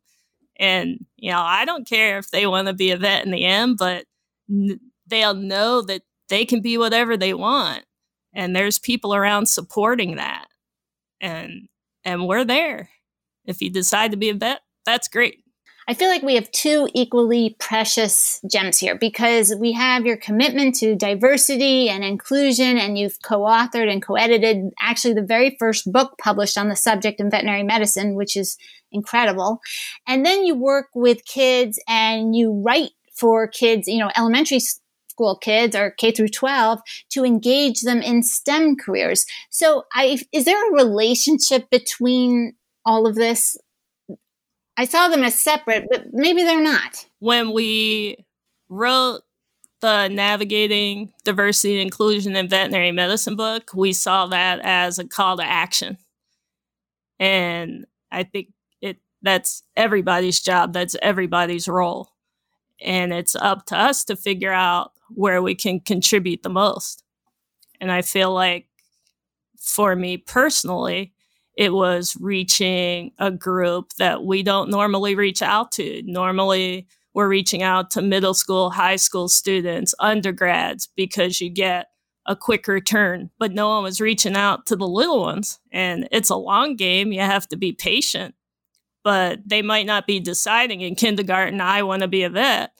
And, 0.58 1.06
you 1.18 1.32
know, 1.32 1.42
I 1.42 1.66
don't 1.66 1.88
care 1.88 2.20
if 2.20 2.30
they 2.30 2.46
want 2.46 2.68
to 2.68 2.74
be 2.74 2.92
a 2.92 2.98
vet 2.98 3.26
in 3.26 3.32
the 3.32 3.44
end, 3.44 3.78
but 3.78 4.06
n- 4.50 4.80
they'll 5.08 5.34
know 5.34 5.82
that 5.82 6.04
they 6.30 6.46
can 6.46 6.62
be 6.62 6.78
whatever 6.78 7.18
they 7.18 7.34
want. 7.34 7.84
And 8.36 8.56
there's 8.56 8.80
people 8.80 9.16
around 9.16 9.48
supporting 9.48 10.16
that. 10.16 10.43
And, 11.24 11.70
and 12.04 12.28
we're 12.28 12.46
there. 12.46 12.90
If 13.46 13.62
you 13.62 13.72
decide 13.72 14.12
to 14.12 14.18
be 14.18 14.30
a 14.30 14.36
vet, 14.36 14.60
that's 14.86 15.08
great. 15.08 15.44
I 15.88 15.94
feel 15.94 16.08
like 16.08 16.24
we 16.24 16.36
have 16.36 16.50
two 16.52 16.88
equally 16.94 17.58
precious 17.60 18.40
gems 18.50 18.78
here 18.78 18.98
because 18.98 19.54
we 19.60 19.74
have 19.74 20.06
your 20.06 20.16
commitment 20.16 20.76
to 20.76 20.96
diversity 20.96 21.90
and 21.90 22.06
inclusion, 22.06 22.78
and 22.78 22.98
you've 22.98 23.22
co 23.22 23.40
authored 23.40 23.92
and 23.92 24.02
co 24.02 24.16
edited 24.16 24.72
actually 24.80 25.14
the 25.14 25.22
very 25.22 25.58
first 25.60 25.92
book 25.92 26.18
published 26.18 26.58
on 26.58 26.70
the 26.70 26.76
subject 26.76 27.20
in 27.20 27.30
veterinary 27.30 27.64
medicine, 27.64 28.16
which 28.16 28.38
is 28.38 28.58
incredible. 28.94 29.60
And 30.08 30.26
then 30.26 30.46
you 30.46 30.56
work 30.56 30.88
with 30.96 31.26
kids 31.26 31.80
and 31.88 32.34
you 32.34 32.62
write 32.66 32.92
for 33.14 33.48
kids, 33.48 33.88
you 33.88 34.00
know, 34.00 34.12
elementary 34.16 34.60
school 35.14 35.38
kids 35.38 35.76
or 35.76 35.92
K 35.92 36.12
through 36.12 36.30
12 36.30 36.80
to 37.12 37.24
engage 37.24 37.82
them 37.82 38.02
in 38.02 38.24
STEM 38.24 38.78
careers. 38.78 39.26
So 39.52 39.84
I, 39.94 40.20
is 40.32 40.46
there 40.46 40.70
a 40.70 40.74
relationship 40.74 41.70
between 41.70 42.56
all 42.86 43.06
of 43.06 43.16
this? 43.16 43.58
I 44.76 44.86
saw 44.86 45.08
them 45.08 45.24
as 45.24 45.36
separate, 45.36 45.86
but 45.92 46.08
maybe 46.14 46.44
they're 46.44 46.62
not. 46.62 47.06
When 47.20 47.54
we 47.54 48.26
wrote 48.70 49.22
the 49.82 50.08
Navigating 50.08 51.14
Diversity 51.26 51.74
and 51.76 51.84
Inclusion 51.84 52.36
in 52.36 52.48
Veterinary 52.48 52.92
Medicine 52.92 53.36
book, 53.36 53.72
we 53.76 53.94
saw 53.94 54.26
that 54.28 54.62
as 54.64 54.98
a 54.98 55.08
call 55.08 55.38
to 55.38 55.44
action. 55.44 55.98
And 57.20 57.86
I 58.12 58.24
think 58.24 58.48
it 58.82 58.98
that's 59.22 59.62
everybody's 59.76 60.42
job, 60.42 60.74
that's 60.74 60.96
everybody's 61.02 61.68
role. 61.68 62.10
And 62.82 63.14
it's 63.14 63.36
up 63.36 63.66
to 63.68 63.78
us 63.78 64.04
to 64.06 64.16
figure 64.16 64.52
out 64.52 64.93
where 65.10 65.42
we 65.42 65.56
can 65.56 65.80
contribute 65.80 66.44
the 66.44 66.50
most. 66.50 67.04
And 67.80 67.92
I 67.92 68.02
feel 68.02 68.34
like 68.34 68.68
for 69.60 69.96
me 69.96 70.18
personally, 70.18 71.14
it 71.58 71.74
was 71.74 72.18
reaching 72.20 73.12
a 73.20 73.30
group 73.30 73.94
that 74.00 74.24
we 74.24 74.44
don't 74.44 74.70
normally 74.70 75.16
reach 75.16 75.42
out 75.42 75.72
to. 75.74 76.02
Normally, 76.06 76.88
we're 77.14 77.28
reaching 77.28 77.62
out 77.62 77.92
to 77.92 78.02
middle 78.02 78.34
school, 78.34 78.72
high 78.72 78.96
school 78.96 79.30
students, 79.30 79.94
undergrads, 80.00 80.88
because 80.96 81.40
you 81.40 81.50
get 81.50 81.88
a 82.26 82.36
quick 82.36 82.68
return. 82.68 83.30
But 83.38 83.52
no 83.52 83.70
one 83.70 83.84
was 83.84 84.02
reaching 84.02 84.36
out 84.36 84.66
to 84.68 84.76
the 84.76 84.88
little 84.88 85.22
ones. 85.22 85.60
And 85.72 86.08
it's 86.12 86.30
a 86.30 86.36
long 86.36 86.76
game. 86.76 87.12
You 87.12 87.22
have 87.22 87.48
to 87.50 87.58
be 87.58 87.72
patient. 87.72 88.34
But 89.04 89.40
they 89.46 89.62
might 89.62 89.86
not 89.86 90.08
be 90.08 90.20
deciding 90.20 90.82
in 90.82 90.96
kindergarten, 90.96 91.62
I 91.62 91.84
want 91.84 92.02
to 92.02 92.08
be 92.08 92.24
a 92.24 92.30
vet, 92.30 92.72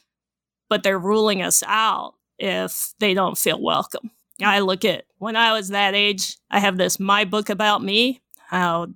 but 0.74 0.82
they're 0.82 0.98
ruling 0.98 1.40
us 1.40 1.62
out 1.68 2.14
if 2.36 2.94
they 2.98 3.14
don't 3.14 3.38
feel 3.38 3.62
welcome. 3.62 4.10
I 4.42 4.58
look 4.58 4.84
at 4.84 5.04
when 5.18 5.36
I 5.36 5.52
was 5.52 5.68
that 5.68 5.94
age, 5.94 6.36
I 6.50 6.58
have 6.58 6.76
this 6.76 6.98
My 6.98 7.24
Book 7.24 7.48
About 7.48 7.80
Me, 7.80 8.20
how 8.48 8.88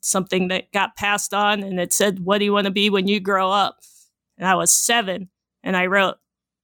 something 0.00 0.48
that 0.48 0.72
got 0.72 0.96
passed 0.96 1.32
on, 1.32 1.62
and 1.62 1.78
it 1.78 1.92
said, 1.92 2.18
What 2.18 2.38
do 2.38 2.44
you 2.44 2.52
want 2.52 2.64
to 2.64 2.72
be 2.72 2.90
when 2.90 3.06
you 3.06 3.20
grow 3.20 3.48
up? 3.48 3.78
And 4.38 4.48
I 4.48 4.56
was 4.56 4.72
seven, 4.72 5.28
and 5.62 5.76
I 5.76 5.86
wrote, 5.86 6.16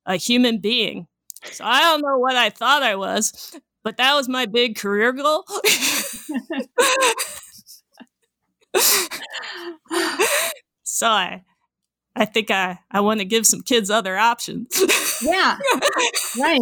A 0.04 0.16
human 0.16 0.58
being. 0.58 1.06
So 1.44 1.64
I 1.64 1.80
don't 1.82 2.02
know 2.02 2.18
what 2.18 2.35
I 2.35 2.50
thought 2.50 2.82
I 2.82 2.96
was, 2.96 3.56
but 3.85 3.99
that 3.99 4.16
was 4.16 4.28
my 4.28 4.46
big 4.46 4.75
career 4.76 5.12
goal. 5.12 5.44
so 10.82 11.06
I, 11.06 11.44
I 12.16 12.25
think 12.25 12.50
I, 12.50 12.78
I 12.90 13.00
want 13.00 13.20
to 13.20 13.26
give 13.26 13.46
some 13.46 13.61
kids 13.61 13.90
other 13.90 14.16
options. 14.16 14.68
yeah, 15.23 15.58
right. 16.38 16.61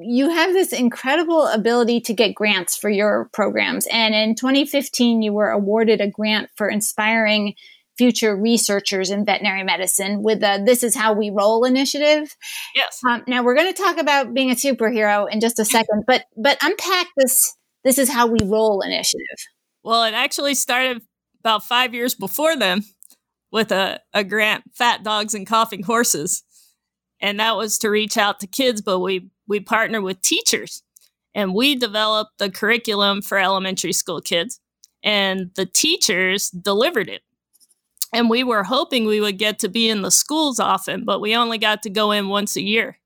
You 0.00 0.30
have 0.30 0.52
this 0.52 0.72
incredible 0.72 1.46
ability 1.48 2.00
to 2.02 2.14
get 2.14 2.34
grants 2.34 2.76
for 2.76 2.88
your 2.88 3.28
programs. 3.32 3.86
And 3.90 4.14
in 4.14 4.34
2015, 4.34 5.22
you 5.22 5.32
were 5.32 5.50
awarded 5.50 6.00
a 6.00 6.08
grant 6.08 6.48
for 6.56 6.68
inspiring 6.68 7.54
future 7.98 8.36
researchers 8.36 9.10
in 9.10 9.24
veterinary 9.24 9.64
medicine 9.64 10.22
with 10.22 10.40
the 10.40 10.62
This 10.64 10.84
Is 10.84 10.94
How 10.94 11.12
We 11.12 11.30
Role 11.30 11.64
initiative. 11.64 12.34
Yes. 12.74 13.00
Um, 13.06 13.24
now 13.26 13.42
we're 13.42 13.56
going 13.56 13.72
to 13.74 13.82
talk 13.82 13.98
about 13.98 14.32
being 14.32 14.50
a 14.50 14.54
superhero 14.54 15.30
in 15.30 15.40
just 15.40 15.58
a 15.58 15.64
second, 15.64 16.04
but 16.06 16.24
but 16.36 16.56
unpack 16.62 17.08
this 17.16 17.54
This 17.84 17.98
Is 17.98 18.08
How 18.08 18.28
We 18.28 18.38
Role 18.44 18.80
initiative. 18.80 19.38
Well, 19.82 20.04
it 20.04 20.14
actually 20.14 20.54
started 20.54 21.02
about 21.40 21.64
five 21.64 21.92
years 21.92 22.14
before 22.14 22.56
then 22.56 22.84
with 23.50 23.72
a, 23.72 24.00
a 24.12 24.24
grant, 24.24 24.64
Fat 24.74 25.02
Dogs 25.02 25.34
and 25.34 25.46
Coughing 25.46 25.82
Horses. 25.82 26.42
And 27.20 27.40
that 27.40 27.56
was 27.56 27.78
to 27.78 27.90
reach 27.90 28.16
out 28.16 28.40
to 28.40 28.46
kids, 28.46 28.80
but 28.80 29.00
we, 29.00 29.30
we 29.46 29.60
partnered 29.60 30.02
with 30.02 30.22
teachers 30.22 30.82
and 31.34 31.54
we 31.54 31.74
developed 31.74 32.38
the 32.38 32.50
curriculum 32.50 33.22
for 33.22 33.38
elementary 33.38 33.92
school 33.92 34.20
kids 34.20 34.60
and 35.02 35.50
the 35.54 35.66
teachers 35.66 36.50
delivered 36.50 37.08
it. 37.08 37.22
And 38.12 38.30
we 38.30 38.42
were 38.42 38.64
hoping 38.64 39.04
we 39.04 39.20
would 39.20 39.38
get 39.38 39.58
to 39.60 39.68
be 39.68 39.88
in 39.88 40.02
the 40.02 40.10
schools 40.10 40.58
often, 40.58 41.04
but 41.04 41.20
we 41.20 41.36
only 41.36 41.58
got 41.58 41.82
to 41.82 41.90
go 41.90 42.10
in 42.10 42.28
once 42.28 42.56
a 42.56 42.62
year. 42.62 42.98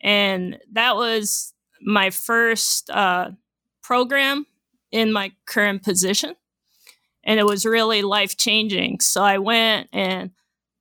And 0.00 0.58
that 0.72 0.96
was 0.96 1.54
my 1.80 2.10
first 2.10 2.90
uh, 2.90 3.30
program 3.82 4.46
in 4.90 5.12
my 5.12 5.32
current 5.46 5.82
position. 5.82 6.34
And 7.24 7.38
it 7.38 7.46
was 7.46 7.66
really 7.66 8.02
life 8.02 8.36
changing. 8.36 9.00
So 9.00 9.22
I 9.22 9.38
went 9.38 9.88
and 9.92 10.30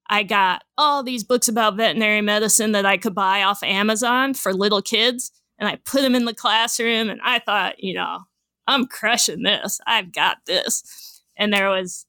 I 0.09 0.23
got 0.23 0.63
all 0.77 1.03
these 1.03 1.23
books 1.23 1.47
about 1.47 1.75
veterinary 1.75 2.21
medicine 2.21 2.71
that 2.71 2.85
I 2.85 2.97
could 2.97 3.15
buy 3.15 3.43
off 3.43 3.63
Amazon 3.63 4.33
for 4.33 4.53
little 4.53 4.81
kids. 4.81 5.31
And 5.59 5.67
I 5.67 5.75
put 5.83 6.01
them 6.01 6.15
in 6.15 6.25
the 6.25 6.33
classroom. 6.33 7.09
And 7.09 7.19
I 7.23 7.39
thought, 7.39 7.83
you 7.83 7.93
know, 7.93 8.19
I'm 8.67 8.85
crushing 8.85 9.43
this. 9.43 9.79
I've 9.85 10.13
got 10.13 10.37
this. 10.45 11.21
And 11.35 11.51
there 11.51 11.69
was 11.69 12.05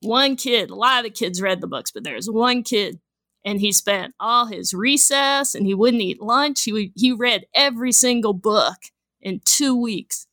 one 0.00 0.36
kid, 0.36 0.70
a 0.70 0.74
lot 0.74 0.98
of 0.98 1.04
the 1.04 1.10
kids 1.10 1.40
read 1.40 1.60
the 1.60 1.66
books, 1.66 1.90
but 1.92 2.04
there 2.04 2.16
was 2.16 2.28
one 2.28 2.62
kid 2.62 3.00
and 3.44 3.60
he 3.60 3.72
spent 3.72 4.14
all 4.20 4.46
his 4.46 4.72
recess 4.74 5.54
and 5.54 5.66
he 5.66 5.74
wouldn't 5.74 6.02
eat 6.02 6.20
lunch. 6.20 6.62
He, 6.64 6.92
he 6.94 7.12
read 7.12 7.46
every 7.54 7.92
single 7.92 8.32
book 8.32 8.76
in 9.20 9.40
two 9.44 9.80
weeks. 9.80 10.26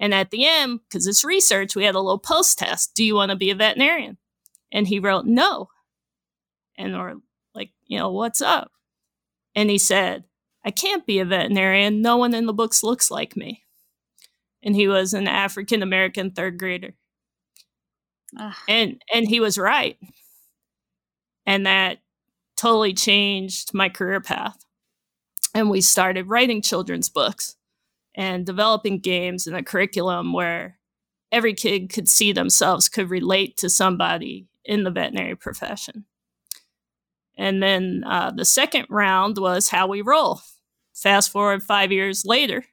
And 0.00 0.14
at 0.14 0.30
the 0.30 0.46
end, 0.46 0.80
because 0.88 1.06
it's 1.06 1.24
research, 1.24 1.76
we 1.76 1.84
had 1.84 1.94
a 1.94 2.00
little 2.00 2.18
post 2.18 2.58
test. 2.58 2.94
Do 2.94 3.04
you 3.04 3.14
want 3.14 3.30
to 3.30 3.36
be 3.36 3.50
a 3.50 3.54
veterinarian? 3.54 4.16
And 4.72 4.88
he 4.88 4.98
wrote 4.98 5.26
no. 5.26 5.68
And 6.78 6.96
we're 6.96 7.16
like, 7.54 7.70
you 7.86 7.98
know, 7.98 8.10
what's 8.10 8.40
up? 8.40 8.72
And 9.54 9.68
he 9.68 9.76
said, 9.76 10.24
I 10.64 10.70
can't 10.70 11.06
be 11.06 11.18
a 11.18 11.24
veterinarian. 11.26 12.00
No 12.00 12.16
one 12.16 12.34
in 12.34 12.46
the 12.46 12.54
books 12.54 12.82
looks 12.82 13.10
like 13.10 13.36
me. 13.36 13.64
And 14.62 14.74
he 14.74 14.88
was 14.88 15.12
an 15.12 15.28
African 15.28 15.82
American 15.82 16.30
third 16.30 16.58
grader. 16.58 16.94
Ugh. 18.38 18.54
And 18.68 19.02
and 19.12 19.28
he 19.28 19.40
was 19.40 19.58
right. 19.58 19.98
And 21.44 21.66
that 21.66 21.98
totally 22.56 22.94
changed 22.94 23.74
my 23.74 23.88
career 23.88 24.20
path. 24.20 24.64
And 25.54 25.68
we 25.68 25.80
started 25.80 26.28
writing 26.28 26.62
children's 26.62 27.08
books 27.08 27.56
and 28.14 28.46
developing 28.46 28.98
games 28.98 29.46
and 29.46 29.56
a 29.56 29.62
curriculum 29.62 30.32
where 30.32 30.78
every 31.32 31.54
kid 31.54 31.92
could 31.92 32.08
see 32.08 32.32
themselves, 32.32 32.88
could 32.88 33.10
relate 33.10 33.56
to 33.58 33.70
somebody 33.70 34.48
in 34.64 34.84
the 34.84 34.90
veterinary 34.90 35.36
profession. 35.36 36.04
And 37.38 37.62
then 37.62 38.04
uh, 38.06 38.32
the 38.32 38.44
second 38.44 38.86
round 38.90 39.38
was 39.38 39.70
how 39.70 39.86
we 39.86 40.02
role. 40.02 40.40
Fast 40.94 41.30
forward 41.30 41.62
five 41.62 41.90
years 41.92 42.24
later, 42.26 42.64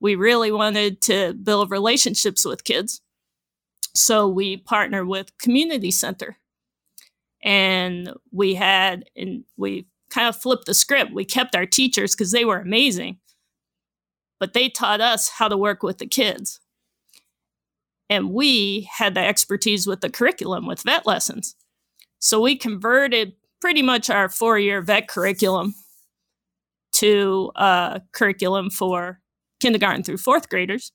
we 0.00 0.16
really 0.16 0.50
wanted 0.50 1.00
to 1.02 1.34
build 1.34 1.70
relationships 1.70 2.44
with 2.44 2.64
kids. 2.64 3.00
So 3.94 4.26
we 4.26 4.56
partnered 4.56 5.06
with 5.06 5.36
Community 5.38 5.90
Center. 5.90 6.38
And 7.44 8.12
we 8.32 8.54
had, 8.54 9.04
and 9.14 9.44
we 9.56 9.86
kind 10.10 10.28
of 10.28 10.36
flipped 10.36 10.66
the 10.66 10.74
script. 10.74 11.12
We 11.12 11.24
kept 11.24 11.54
our 11.54 11.66
teachers 11.66 12.14
because 12.14 12.32
they 12.32 12.44
were 12.44 12.58
amazing 12.58 13.18
but 14.42 14.54
they 14.54 14.68
taught 14.68 15.00
us 15.00 15.28
how 15.28 15.46
to 15.46 15.56
work 15.56 15.84
with 15.84 15.98
the 15.98 16.06
kids. 16.06 16.58
And 18.10 18.32
we 18.32 18.88
had 18.92 19.14
the 19.14 19.20
expertise 19.20 19.86
with 19.86 20.00
the 20.00 20.10
curriculum 20.10 20.66
with 20.66 20.82
vet 20.82 21.06
lessons. 21.06 21.54
So 22.18 22.40
we 22.40 22.56
converted 22.56 23.34
pretty 23.60 23.82
much 23.82 24.10
our 24.10 24.28
four 24.28 24.58
year 24.58 24.82
vet 24.82 25.06
curriculum 25.06 25.76
to 26.94 27.52
a 27.54 28.02
curriculum 28.10 28.68
for 28.68 29.20
kindergarten 29.60 30.02
through 30.02 30.16
fourth 30.16 30.48
graders. 30.48 30.90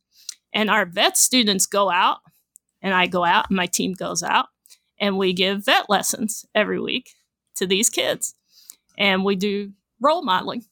And 0.51 0.69
our 0.69 0.85
vet 0.85 1.15
students 1.15 1.67
go 1.67 1.89
out, 1.89 2.17
and 2.81 2.93
I 2.93 3.07
go 3.07 3.23
out, 3.23 3.49
and 3.49 3.55
my 3.55 3.67
team 3.67 3.93
goes 3.93 4.23
out, 4.23 4.47
and 4.99 5.17
we 5.17 5.31
give 5.31 5.63
vet 5.63 5.89
lessons 5.89 6.45
every 6.53 6.81
week 6.81 7.11
to 7.55 7.65
these 7.65 7.89
kids. 7.89 8.35
And 8.97 9.23
we 9.23 9.37
do 9.37 9.71
role 10.01 10.21
modeling 10.21 10.65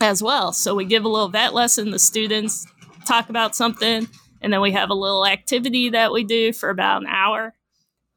as 0.00 0.22
well. 0.22 0.52
So 0.52 0.74
we 0.74 0.84
give 0.84 1.04
a 1.04 1.08
little 1.08 1.28
vet 1.28 1.54
lesson, 1.54 1.90
the 1.90 1.98
students 1.98 2.66
talk 3.06 3.28
about 3.28 3.56
something, 3.56 4.06
and 4.40 4.52
then 4.52 4.60
we 4.60 4.72
have 4.72 4.90
a 4.90 4.94
little 4.94 5.26
activity 5.26 5.90
that 5.90 6.12
we 6.12 6.24
do 6.24 6.52
for 6.52 6.70
about 6.70 7.02
an 7.02 7.08
hour, 7.08 7.54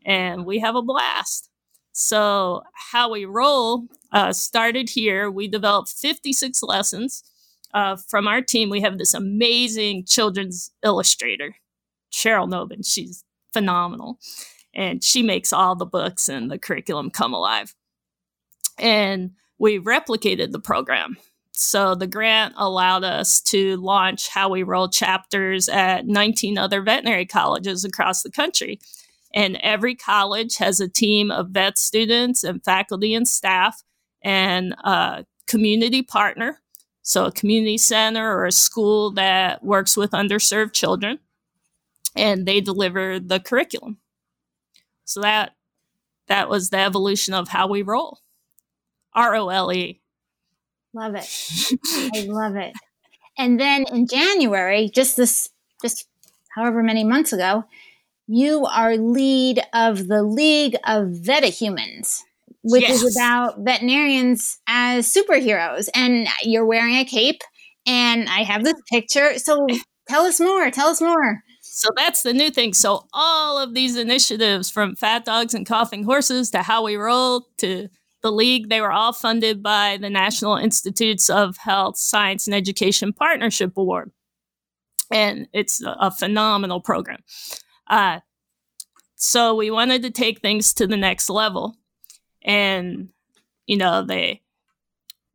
and 0.05 0.45
we 0.45 0.59
have 0.59 0.75
a 0.75 0.81
blast. 0.81 1.50
So, 1.93 2.63
how 2.91 3.11
we 3.11 3.25
role 3.25 3.88
uh, 4.11 4.33
started 4.33 4.89
here. 4.89 5.29
We 5.29 5.47
developed 5.47 5.89
56 5.89 6.63
lessons 6.63 7.23
uh, 7.73 7.95
from 7.95 8.27
our 8.27 8.41
team. 8.41 8.69
We 8.69 8.81
have 8.81 8.97
this 8.97 9.13
amazing 9.13 10.05
children's 10.05 10.71
illustrator, 10.83 11.55
Cheryl 12.11 12.50
Nobin. 12.50 12.83
She's 12.83 13.23
phenomenal. 13.53 14.19
And 14.73 15.03
she 15.03 15.21
makes 15.21 15.51
all 15.51 15.75
the 15.75 15.85
books 15.85 16.29
and 16.29 16.50
the 16.50 16.57
curriculum 16.57 17.09
come 17.09 17.33
alive. 17.33 17.75
And 18.77 19.31
we 19.59 19.79
replicated 19.79 20.51
the 20.51 20.59
program. 20.59 21.17
So 21.62 21.94
the 21.94 22.08
grant 22.08 22.56
allowed 22.58 23.03
us 23.03 23.39
to 23.41 23.77
launch 23.77 24.30
How 24.30 24.50
We 24.50 24.63
Role 24.63 24.89
chapters 24.89 25.70
at 25.70 26.08
19 26.08 26.58
other 26.58 26.82
veterinary 26.82 27.27
colleges 27.27 27.86
across 27.86 28.24
the 28.24 28.32
country. 28.32 28.80
And 29.34 29.58
every 29.58 29.94
college 29.96 30.58
has 30.58 30.80
a 30.80 30.89
team 30.89 31.30
of 31.30 31.50
vet 31.50 31.77
students 31.77 32.44
and 32.44 32.63
faculty 32.63 33.13
and 33.13 33.27
staff 33.27 33.84
and 34.24 34.74
a 34.84 35.25
community 35.48 36.01
partner. 36.01 36.60
So, 37.03 37.25
a 37.25 37.32
community 37.32 37.77
center 37.77 38.36
or 38.36 38.46
a 38.46 38.51
school 38.51 39.12
that 39.12 39.63
works 39.63 39.96
with 39.96 40.12
underserved 40.12 40.74
children, 40.74 41.20
and 42.15 42.48
they 42.48 42.62
deliver 42.62 43.20
the 43.20 43.39
curriculum. 43.39 43.98
So, 45.06 45.22
that, 45.22 45.53
that 46.27 46.50
was 46.50 46.70
the 46.70 46.77
evolution 46.80 47.34
of 47.34 47.50
how 47.50 47.68
we 47.68 47.82
role. 47.82 48.20
R 49.13 49.36
O 49.36 49.50
L 49.50 49.72
E. 49.72 50.00
Love 50.93 51.15
it. 51.15 51.27
I 52.13 52.25
love 52.27 52.55
it. 52.55 52.74
And 53.38 53.60
then 53.60 53.86
in 53.91 54.07
January, 54.07 54.89
just 54.93 55.17
this, 55.17 55.50
just 55.81 56.07
however 56.55 56.83
many 56.83 57.03
months 57.03 57.33
ago, 57.33 57.63
you 58.27 58.65
are 58.65 58.98
lead 58.98 59.62
of 59.74 60.07
the 60.07 60.24
League 60.24 60.75
of 60.86 61.07
Vetahumans, 61.07 62.21
which 62.63 62.83
yes. 62.83 63.01
is 63.01 63.15
about 63.15 63.60
veterinarians 63.60 64.60
as 64.67 65.12
superheroes. 65.12 65.89
And 65.95 66.27
you're 66.43 66.65
wearing 66.65 66.95
a 66.95 67.05
cape 67.05 67.41
And 67.86 68.29
I 68.29 68.43
have 68.43 68.63
this 68.63 68.79
picture. 68.91 69.39
So 69.39 69.65
tell 70.07 70.24
us 70.24 70.39
more. 70.39 70.69
Tell 70.71 70.89
us 70.89 71.01
more. 71.01 71.41
So 71.62 71.89
that's 71.95 72.21
the 72.21 72.33
new 72.33 72.51
thing. 72.51 72.74
So 72.74 73.07
all 73.13 73.57
of 73.57 73.74
these 73.74 73.95
initiatives 73.95 74.69
from 74.69 74.95
Fat 74.95 75.25
Dogs 75.25 75.53
and 75.53 75.65
Coughing 75.65 76.03
Horses 76.03 76.50
to 76.51 76.62
How 76.63 76.83
We 76.83 76.95
Role 76.95 77.48
to 77.57 77.88
the 78.22 78.32
League, 78.32 78.70
they 78.70 78.82
were 78.82 78.92
all 78.92 79.13
funded 79.13 79.63
by 79.63 79.98
the 80.00 80.10
National 80.10 80.56
Institutes 80.56 81.30
of 81.30 81.58
Health, 81.58 81.98
Science, 81.98 82.48
and 82.48 82.56
Education 82.56 83.13
Partnership 83.13 83.75
Award. 83.78 84.12
And 85.12 85.48
it's 85.54 85.84
a, 85.84 86.10
phenomenal 86.12 86.80
program. 86.80 87.20
Uh, 87.88 88.20
so 89.16 89.56
we 89.56 89.70
wanted 89.70 90.04
to 90.04 90.12
take 90.12 90.40
things 90.40 90.74
to 90.75 90.88
the 90.88 90.98
next 90.98 91.30
level. 91.30 91.75
And, 92.44 93.10
you 93.68 93.78
know, 93.78 94.04
they, 94.04 94.42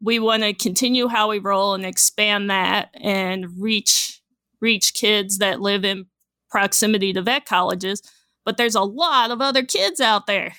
we 0.00 0.18
want 0.18 0.42
to 0.42 0.54
continue 0.54 1.08
how 1.08 1.28
we 1.28 1.38
role 1.38 1.74
and 1.74 1.84
expand 1.84 2.50
that 2.50 2.90
and 2.94 3.46
reach 3.58 4.22
reach 4.60 4.94
kids 4.94 5.38
that 5.38 5.60
live 5.60 5.84
in 5.84 6.06
proximity 6.50 7.12
to 7.12 7.22
vet 7.22 7.44
colleges 7.44 8.02
but 8.44 8.56
there's 8.56 8.74
a 8.74 8.80
lot 8.80 9.30
of 9.30 9.40
other 9.42 9.62
kids 9.62 10.00
out 10.00 10.26
there 10.26 10.54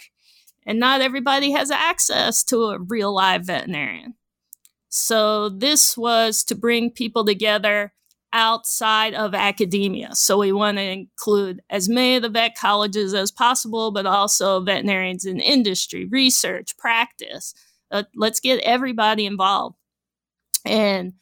and 0.68 0.80
not 0.80 1.02
everybody 1.02 1.52
has 1.52 1.72
access 1.72 2.44
to 2.44 2.66
a 2.66 2.80
real 2.80 3.16
live 3.16 3.46
veterinarian. 3.46 4.16
So 4.90 5.48
this 5.50 5.98
was 5.98 6.44
to 6.44 6.56
bring 6.56 6.92
people 6.92 7.26
together 7.26 7.94
outside 8.34 9.14
of 9.14 9.34
academia. 9.34 10.14
So 10.14 10.40
we 10.40 10.52
want 10.52 10.78
to 10.78 10.84
include 10.84 11.62
as 11.70 11.88
many 11.88 12.18
of 12.18 12.24
the 12.24 12.30
vet 12.30 12.56
colleges 12.56 13.14
as 13.14 13.32
possible, 13.32 13.92
but 13.92 14.06
also 14.06 14.60
veterinarians 14.60 15.24
in 15.24 15.40
industry, 15.40 16.06
research, 16.06 16.78
practice. 16.78 17.54
Uh, 17.90 18.04
let's 18.14 18.42
get 18.42 18.60
everybody 18.60 19.26
involved 19.26 19.78
and 20.66 21.14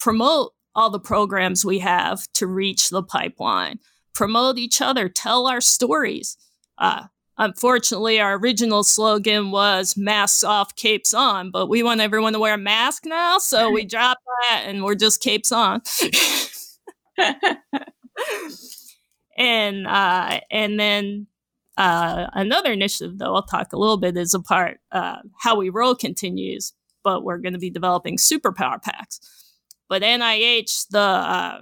promote 0.00 0.52
all 0.74 0.90
the 0.90 0.98
programs 0.98 1.64
we 1.64 1.78
have 1.78 2.26
to 2.34 2.48
reach 2.48 2.90
the 2.90 3.02
pipeline. 3.02 3.78
Promote 4.12 4.58
each 4.58 4.82
other, 4.82 5.08
tell 5.08 5.46
our 5.46 5.60
stories. 5.60 6.36
Uh, 6.76 7.04
Unfortunately, 7.38 8.20
our 8.20 8.36
original 8.36 8.82
slogan 8.82 9.52
was 9.52 9.96
masks 9.96 10.42
off, 10.42 10.74
capes 10.74 11.14
on, 11.14 11.52
but 11.52 11.68
we 11.68 11.84
want 11.84 12.00
everyone 12.00 12.32
to 12.32 12.40
wear 12.40 12.54
a 12.54 12.58
mask 12.58 13.04
now. 13.06 13.38
So 13.38 13.70
we 13.70 13.84
dropped 13.84 14.22
that 14.42 14.64
and 14.66 14.82
we're 14.82 14.96
just 14.96 15.22
capes 15.22 15.52
on. 15.52 15.82
and 19.36 19.86
uh, 19.86 20.40
and 20.50 20.80
then 20.80 21.28
uh, 21.76 22.26
another 22.32 22.72
initiative, 22.72 23.18
though, 23.18 23.36
I'll 23.36 23.42
talk 23.44 23.72
a 23.72 23.78
little 23.78 23.98
bit, 23.98 24.16
is 24.16 24.34
a 24.34 24.40
part 24.40 24.80
uh, 24.90 25.18
how 25.40 25.56
we 25.56 25.68
role 25.68 25.94
continues, 25.94 26.72
but 27.04 27.22
we're 27.22 27.38
going 27.38 27.52
to 27.52 27.58
be 27.60 27.70
developing 27.70 28.16
superpower 28.16 28.82
packs. 28.82 29.20
But 29.88 30.02
NIH, 30.02 30.88
the 30.90 30.98
uh, 30.98 31.60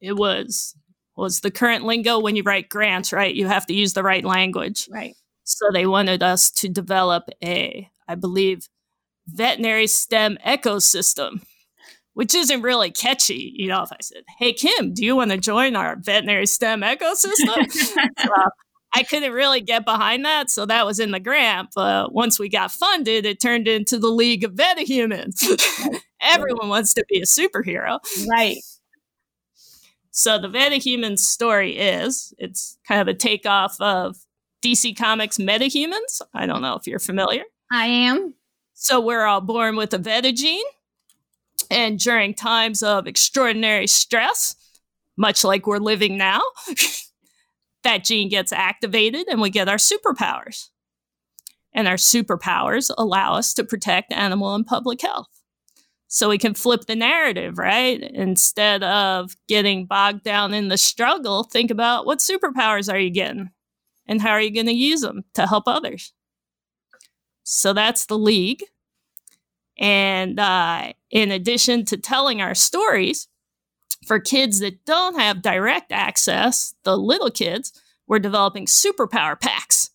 it 0.00 0.12
was 0.12 0.76
was 1.16 1.40
the 1.40 1.50
current 1.50 1.84
lingo 1.84 2.18
when 2.18 2.36
you 2.36 2.42
write 2.42 2.68
grants, 2.68 3.12
right? 3.12 3.34
You 3.34 3.46
have 3.46 3.66
to 3.66 3.74
use 3.74 3.92
the 3.92 4.02
right 4.02 4.24
language. 4.24 4.88
Right. 4.90 5.14
So 5.44 5.66
they 5.72 5.86
wanted 5.86 6.22
us 6.22 6.50
to 6.52 6.68
develop 6.68 7.24
a, 7.42 7.90
I 8.08 8.14
believe, 8.14 8.68
veterinary 9.26 9.86
STEM 9.86 10.38
ecosystem, 10.46 11.42
which 12.14 12.34
isn't 12.34 12.62
really 12.62 12.90
catchy. 12.90 13.52
You 13.54 13.68
know, 13.68 13.82
if 13.82 13.92
I 13.92 13.98
said, 14.00 14.22
Hey, 14.38 14.52
Kim, 14.52 14.94
do 14.94 15.04
you 15.04 15.16
want 15.16 15.30
to 15.32 15.38
join 15.38 15.76
our 15.76 15.96
veterinary 15.96 16.46
STEM 16.46 16.82
ecosystem? 16.82 17.98
well, 18.24 18.52
I 18.94 19.02
couldn't 19.02 19.32
really 19.32 19.60
get 19.60 19.84
behind 19.84 20.24
that. 20.24 20.50
So 20.50 20.66
that 20.66 20.86
was 20.86 21.00
in 21.00 21.12
the 21.12 21.20
grant. 21.20 21.70
But 21.74 22.12
once 22.12 22.38
we 22.38 22.48
got 22.48 22.70
funded, 22.70 23.24
it 23.24 23.40
turned 23.40 23.66
into 23.66 23.98
the 23.98 24.10
League 24.10 24.44
of 24.44 24.52
Vetahumans. 24.52 25.42
Everyone 26.20 26.68
wants 26.68 26.94
to 26.94 27.04
be 27.08 27.18
a 27.20 27.24
superhero. 27.24 27.98
Right. 28.28 28.58
So 30.12 30.38
the 30.38 30.48
Metahuman 30.48 31.18
story 31.18 31.78
is 31.78 32.34
it's 32.38 32.78
kind 32.86 33.00
of 33.00 33.08
a 33.08 33.14
takeoff 33.14 33.80
of 33.80 34.16
DC 34.62 34.96
Comics 34.96 35.38
Metahumans. 35.38 36.20
I 36.34 36.44
don't 36.44 36.60
know 36.60 36.76
if 36.76 36.86
you're 36.86 36.98
familiar. 36.98 37.44
I 37.72 37.86
am. 37.86 38.34
So 38.74 39.00
we're 39.00 39.24
all 39.24 39.40
born 39.40 39.74
with 39.74 39.94
a 39.94 39.98
Veta 39.98 40.32
gene, 40.32 40.64
and 41.70 41.98
during 41.98 42.34
times 42.34 42.82
of 42.82 43.06
extraordinary 43.06 43.86
stress, 43.86 44.54
much 45.16 45.44
like 45.44 45.66
we're 45.66 45.78
living 45.78 46.18
now, 46.18 46.42
that 47.82 48.04
gene 48.04 48.28
gets 48.28 48.52
activated 48.52 49.28
and 49.28 49.40
we 49.40 49.48
get 49.48 49.68
our 49.68 49.76
superpowers. 49.76 50.68
And 51.72 51.88
our 51.88 51.96
superpowers 51.96 52.90
allow 52.98 53.34
us 53.34 53.54
to 53.54 53.64
protect 53.64 54.12
animal 54.12 54.54
and 54.54 54.66
public 54.66 55.00
health 55.00 55.41
so 56.14 56.28
we 56.28 56.36
can 56.36 56.52
flip 56.52 56.84
the 56.84 56.94
narrative, 56.94 57.56
right? 57.56 57.98
Instead 58.02 58.82
of 58.82 59.34
getting 59.48 59.86
bogged 59.86 60.22
down 60.22 60.52
in 60.52 60.68
the 60.68 60.76
struggle, 60.76 61.42
think 61.42 61.70
about 61.70 62.04
what 62.04 62.18
superpowers 62.18 62.92
are 62.92 62.98
you 62.98 63.08
getting 63.08 63.48
and 64.06 64.20
how 64.20 64.28
are 64.32 64.40
you 64.42 64.52
going 64.52 64.66
to 64.66 64.74
use 64.74 65.00
them 65.00 65.24
to 65.32 65.46
help 65.46 65.64
others. 65.66 66.12
So 67.44 67.72
that's 67.72 68.04
the 68.04 68.18
league. 68.18 68.62
And 69.78 70.38
uh, 70.38 70.92
in 71.10 71.30
addition 71.30 71.86
to 71.86 71.96
telling 71.96 72.42
our 72.42 72.54
stories, 72.54 73.28
for 74.06 74.20
kids 74.20 74.58
that 74.58 74.84
don't 74.84 75.18
have 75.18 75.40
direct 75.40 75.92
access, 75.92 76.74
the 76.82 76.98
little 76.98 77.30
kids, 77.30 77.72
we're 78.06 78.18
developing 78.18 78.66
superpower 78.66 79.40
packs. 79.40 79.88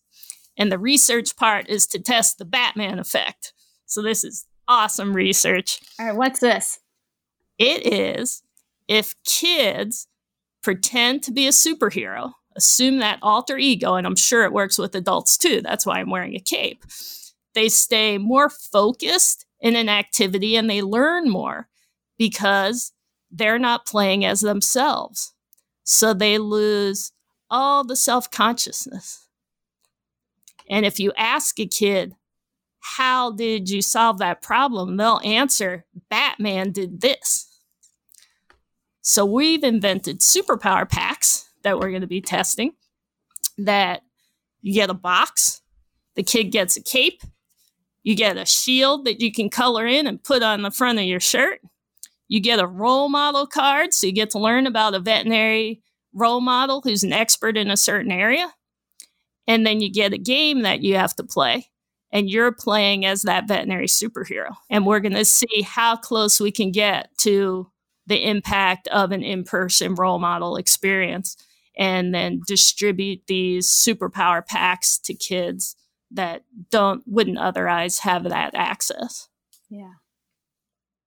And 0.56 0.72
the 0.72 0.80
research 0.80 1.36
part 1.36 1.68
is 1.68 1.86
to 1.88 2.00
test 2.00 2.38
the 2.38 2.44
Batman 2.44 2.98
effect. 2.98 3.52
So 3.86 4.02
this 4.02 4.24
is 4.24 4.47
awesome 4.68 5.14
research. 5.14 5.80
All 5.98 6.06
right, 6.06 6.16
what's 6.16 6.40
this? 6.40 6.78
It 7.58 7.92
is 7.92 8.42
if 8.86 9.14
kids 9.24 10.06
pretend 10.62 11.22
to 11.24 11.32
be 11.32 11.46
a 11.46 11.50
superhero, 11.50 12.32
assume 12.56 12.98
that 12.98 13.18
alter 13.22 13.58
ego, 13.58 13.94
and 13.94 14.06
I'm 14.06 14.16
sure 14.16 14.44
it 14.44 14.52
works 14.52 14.78
with 14.78 14.94
adults 14.94 15.36
too. 15.38 15.60
That's 15.62 15.86
why 15.86 15.98
I'm 15.98 16.10
wearing 16.10 16.34
a 16.34 16.40
cape. 16.40 16.84
They 17.54 17.68
stay 17.68 18.18
more 18.18 18.48
focused 18.48 19.46
in 19.60 19.76
an 19.76 19.88
activity 19.88 20.56
and 20.56 20.68
they 20.68 20.82
learn 20.82 21.28
more 21.28 21.68
because 22.18 22.92
they're 23.30 23.58
not 23.58 23.86
playing 23.86 24.24
as 24.24 24.40
themselves. 24.40 25.32
So 25.84 26.14
they 26.14 26.38
lose 26.38 27.12
all 27.50 27.84
the 27.84 27.96
self 27.96 28.30
consciousness. 28.30 29.26
And 30.68 30.84
if 30.84 31.00
you 31.00 31.12
ask 31.16 31.58
a 31.58 31.66
kid, 31.66 32.14
how 32.80 33.32
did 33.32 33.68
you 33.68 33.82
solve 33.82 34.18
that 34.18 34.42
problem? 34.42 34.96
They'll 34.96 35.20
answer, 35.24 35.84
Batman 36.10 36.72
did 36.72 37.00
this. 37.00 37.46
So 39.02 39.24
we've 39.24 39.64
invented 39.64 40.20
superpower 40.20 40.88
packs 40.88 41.48
that 41.62 41.78
we're 41.78 41.90
going 41.90 42.02
to 42.02 42.06
be 42.06 42.20
testing 42.20 42.72
that 43.58 44.02
you 44.60 44.72
get 44.72 44.90
a 44.90 44.94
box, 44.94 45.62
the 46.14 46.22
kid 46.22 46.44
gets 46.44 46.76
a 46.76 46.82
cape, 46.82 47.22
you 48.02 48.14
get 48.14 48.36
a 48.36 48.46
shield 48.46 49.04
that 49.04 49.20
you 49.20 49.32
can 49.32 49.50
color 49.50 49.86
in 49.86 50.06
and 50.06 50.22
put 50.22 50.42
on 50.42 50.62
the 50.62 50.70
front 50.70 50.98
of 50.98 51.04
your 51.04 51.20
shirt. 51.20 51.60
You 52.28 52.40
get 52.40 52.60
a 52.60 52.66
role 52.66 53.08
model 53.08 53.46
card, 53.46 53.92
so 53.94 54.06
you 54.06 54.12
get 54.12 54.30
to 54.30 54.38
learn 54.38 54.66
about 54.66 54.94
a 54.94 55.00
veterinary 55.00 55.82
role 56.12 56.40
model 56.40 56.80
who's 56.82 57.02
an 57.02 57.12
expert 57.12 57.56
in 57.56 57.70
a 57.70 57.76
certain 57.76 58.12
area. 58.12 58.52
And 59.46 59.66
then 59.66 59.80
you 59.80 59.90
get 59.90 60.12
a 60.12 60.18
game 60.18 60.62
that 60.62 60.82
you 60.82 60.96
have 60.96 61.16
to 61.16 61.24
play 61.24 61.68
and 62.10 62.30
you're 62.30 62.52
playing 62.52 63.04
as 63.04 63.22
that 63.22 63.48
veterinary 63.48 63.86
superhero. 63.86 64.56
And 64.70 64.86
we're 64.86 65.00
going 65.00 65.14
to 65.14 65.24
see 65.24 65.62
how 65.62 65.96
close 65.96 66.40
we 66.40 66.50
can 66.50 66.72
get 66.72 67.10
to 67.18 67.70
the 68.06 68.28
impact 68.28 68.88
of 68.88 69.12
an 69.12 69.22
in 69.22 69.44
person 69.44 69.94
role 69.94 70.18
model 70.18 70.56
experience 70.56 71.36
and 71.76 72.14
then 72.14 72.40
distribute 72.46 73.20
these 73.26 73.68
superpower 73.68 74.44
packs 74.44 74.98
to 74.98 75.14
kids 75.14 75.76
that 76.10 76.42
don't 76.70 77.02
wouldn't 77.06 77.38
otherwise 77.38 77.98
have 78.00 78.24
that 78.24 78.54
access. 78.54 79.28
Yeah. 79.68 79.92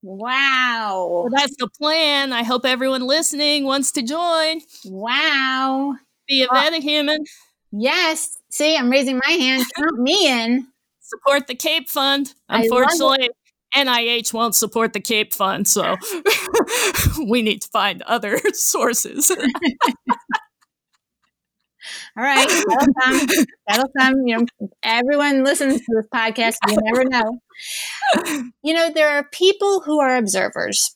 Wow. 0.03 1.27
That's 1.31 1.55
the 1.57 1.67
plan. 1.67 2.33
I 2.33 2.43
hope 2.43 2.65
everyone 2.65 3.05
listening 3.05 3.65
wants 3.65 3.91
to 3.93 4.01
join. 4.01 4.61
Wow. 4.85 5.95
Be 6.27 6.43
a 6.43 6.53
vet 6.53 6.81
human. 6.81 7.23
Yes. 7.71 8.37
See, 8.49 8.77
I'm 8.77 8.89
raising 8.89 9.19
my 9.25 9.31
hand. 9.31 9.63
Count 9.75 9.99
me 9.99 10.27
in 10.27 10.67
support 11.11 11.47
the 11.47 11.55
Cape 11.55 11.89
Fund. 11.89 12.33
Unfortunately, 12.49 13.29
NIH 13.75 14.33
won't 14.33 14.55
support 14.55 14.93
the 14.93 14.99
Cape 14.99 15.33
Fund, 15.33 15.67
so 15.67 15.95
we 17.27 17.41
need 17.41 17.61
to 17.61 17.67
find 17.69 18.01
other 18.03 18.39
sources. 18.53 19.31
All 22.17 22.23
right, 22.23 22.47
that'll 22.47 22.93
come. 23.01 23.27
That'll 23.67 23.91
come. 23.97 24.27
You 24.27 24.37
know, 24.37 24.69
everyone 24.83 25.43
listens 25.43 25.79
to 25.79 25.85
this 25.95 26.07
podcast. 26.13 26.57
You 26.69 26.77
never 26.81 27.05
know. 27.05 27.39
You 28.61 28.73
know, 28.73 28.91
there 28.93 29.09
are 29.09 29.23
people 29.31 29.81
who 29.81 29.99
are 29.99 30.17
observers 30.17 30.95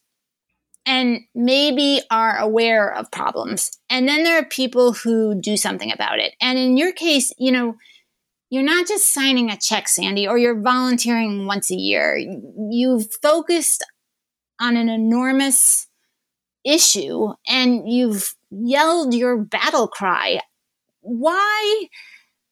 and 0.85 1.21
maybe 1.33 2.01
are 2.11 2.37
aware 2.37 2.93
of 2.93 3.11
problems, 3.11 3.71
and 3.89 4.07
then 4.07 4.23
there 4.23 4.37
are 4.37 4.45
people 4.45 4.93
who 4.93 5.39
do 5.39 5.57
something 5.57 5.91
about 5.91 6.19
it. 6.19 6.33
And 6.41 6.59
in 6.59 6.77
your 6.77 6.91
case, 6.91 7.31
you 7.37 7.51
know 7.51 7.75
you're 8.55 8.63
not 8.63 8.87
just 8.87 9.13
signing 9.13 9.51
a 9.51 9.57
check, 9.57 9.89
Sandy, 9.89 10.25
or 10.25 10.37
you're 10.37 10.57
volunteering 10.57 11.45
once 11.45 11.69
a 11.69 11.75
year. 11.75 12.17
You've 12.71 13.13
focused 13.21 13.85
on 14.61 14.77
an 14.77 14.87
enormous 14.87 15.87
issue 16.63 17.33
and 17.49 17.91
you've 17.91 18.33
yelled 18.49 19.13
your 19.13 19.35
battle 19.35 19.89
cry. 19.89 20.39
Why 21.01 21.87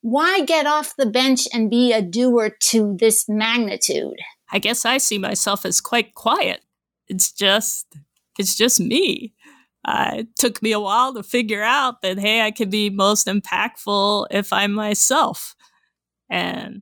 why 0.01 0.41
get 0.41 0.65
off 0.65 0.97
the 0.97 1.05
bench 1.05 1.47
and 1.53 1.69
be 1.69 1.93
a 1.93 2.01
doer 2.01 2.49
to 2.49 2.97
this 2.99 3.29
magnitude? 3.29 4.19
I 4.51 4.59
guess 4.59 4.83
I 4.83 4.97
see 4.97 5.17
myself 5.17 5.65
as 5.65 5.79
quite 5.79 6.15
quiet. 6.15 6.65
It's 7.07 7.31
just 7.31 7.87
it's 8.37 8.57
just 8.57 8.81
me. 8.81 9.33
Uh, 9.85 10.11
it 10.15 10.35
took 10.35 10.61
me 10.61 10.73
a 10.73 10.81
while 10.81 11.13
to 11.13 11.23
figure 11.23 11.63
out 11.63 12.01
that 12.01 12.19
hey, 12.19 12.41
I 12.41 12.51
can 12.51 12.69
be 12.69 12.89
most 12.89 13.25
impactful 13.25 14.27
if 14.31 14.51
I'm 14.51 14.73
myself, 14.73 15.55
and 16.33 16.81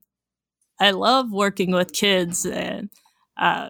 I 0.80 0.92
love 0.92 1.32
working 1.32 1.72
with 1.72 1.94
kids, 1.94 2.46
and 2.46 2.90
uh, 3.38 3.70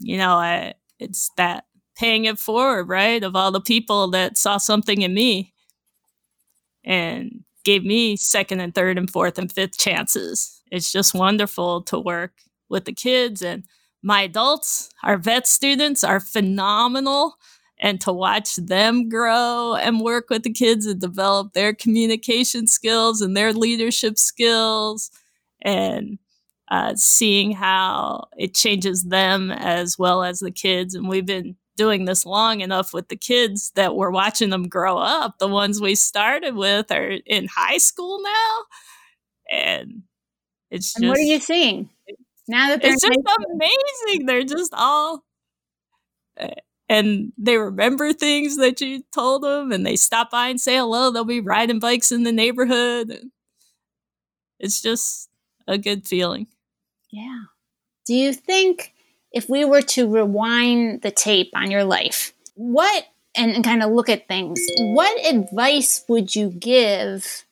you 0.00 0.16
know, 0.16 0.34
I 0.36 0.74
it's 1.00 1.30
that 1.36 1.64
paying 1.96 2.26
it 2.26 2.38
forward, 2.38 2.88
right? 2.88 3.22
Of 3.22 3.34
all 3.34 3.50
the 3.50 3.60
people 3.60 4.08
that 4.12 4.38
saw 4.38 4.58
something 4.58 5.02
in 5.02 5.12
me 5.14 5.52
and 6.84 7.42
gave 7.64 7.84
me 7.84 8.16
second 8.16 8.60
and 8.60 8.74
third 8.74 8.98
and 8.98 9.10
fourth 9.10 9.38
and 9.38 9.50
fifth 9.50 9.76
chances. 9.76 10.62
It's 10.70 10.92
just 10.92 11.14
wonderful 11.14 11.82
to 11.82 11.98
work 11.98 12.32
with 12.68 12.84
the 12.84 12.92
kids 12.92 13.42
and 13.42 13.64
my 14.02 14.22
adults, 14.22 14.90
our 15.02 15.16
vet 15.16 15.48
students 15.48 16.04
are 16.04 16.20
phenomenal. 16.20 17.38
And 17.78 18.00
to 18.00 18.12
watch 18.12 18.56
them 18.56 19.10
grow 19.10 19.74
and 19.74 20.00
work 20.00 20.30
with 20.30 20.44
the 20.44 20.52
kids 20.52 20.86
and 20.86 20.98
develop 20.98 21.52
their 21.52 21.74
communication 21.74 22.66
skills 22.66 23.20
and 23.20 23.36
their 23.36 23.52
leadership 23.52 24.16
skills 24.18 25.10
and 25.60 26.18
uh, 26.68 26.94
seeing 26.96 27.52
how 27.52 28.28
it 28.36 28.54
changes 28.54 29.02
them 29.04 29.50
as 29.50 29.98
well 29.98 30.22
as 30.22 30.40
the 30.40 30.50
kids. 30.50 30.94
And 30.94 31.06
we've 31.06 31.26
been 31.26 31.56
doing 31.76 32.06
this 32.06 32.24
long 32.24 32.60
enough 32.60 32.94
with 32.94 33.08
the 33.08 33.16
kids 33.16 33.72
that 33.74 33.94
we're 33.94 34.10
watching 34.10 34.50
them 34.50 34.68
grow 34.68 34.96
up. 34.96 35.38
The 35.38 35.48
ones 35.48 35.80
we 35.80 35.94
started 35.94 36.54
with 36.54 36.90
are 36.90 37.18
in 37.26 37.46
high 37.46 37.78
school 37.78 38.22
now. 38.22 38.62
And 39.50 40.02
it's 40.70 40.94
just. 40.94 41.02
And 41.02 41.08
what 41.10 41.18
are 41.18 41.22
you 41.22 41.38
seeing? 41.38 41.90
Now 42.48 42.68
that 42.68 42.82
they're 42.82 42.92
it's 42.92 43.02
just 43.02 43.18
amazing. 43.52 44.26
They're 44.26 44.44
just 44.44 44.72
all. 44.74 45.24
And 46.88 47.32
they 47.36 47.56
remember 47.56 48.12
things 48.12 48.58
that 48.58 48.80
you 48.80 49.02
told 49.12 49.42
them 49.42 49.72
and 49.72 49.84
they 49.84 49.96
stop 49.96 50.30
by 50.30 50.48
and 50.48 50.60
say 50.60 50.76
hello. 50.76 51.10
They'll 51.10 51.24
be 51.24 51.40
riding 51.40 51.80
bikes 51.80 52.12
in 52.12 52.22
the 52.22 52.32
neighborhood. 52.32 53.30
It's 54.60 54.80
just 54.80 55.28
a 55.66 55.78
good 55.78 56.06
feeling. 56.06 56.46
Yeah. 57.10 57.44
Do 58.06 58.14
you 58.14 58.32
think 58.32 58.94
if 59.32 59.48
we 59.48 59.64
were 59.64 59.82
to 59.82 60.08
rewind 60.08 61.02
the 61.02 61.10
tape 61.10 61.50
on 61.54 61.70
your 61.70 61.84
life, 61.84 62.32
what 62.54 63.04
and, 63.34 63.52
and 63.52 63.64
kind 63.64 63.82
of 63.82 63.90
look 63.90 64.08
at 64.08 64.28
things, 64.28 64.60
what 64.78 65.26
advice 65.26 66.04
would 66.08 66.34
you 66.34 66.50
give 66.50 67.44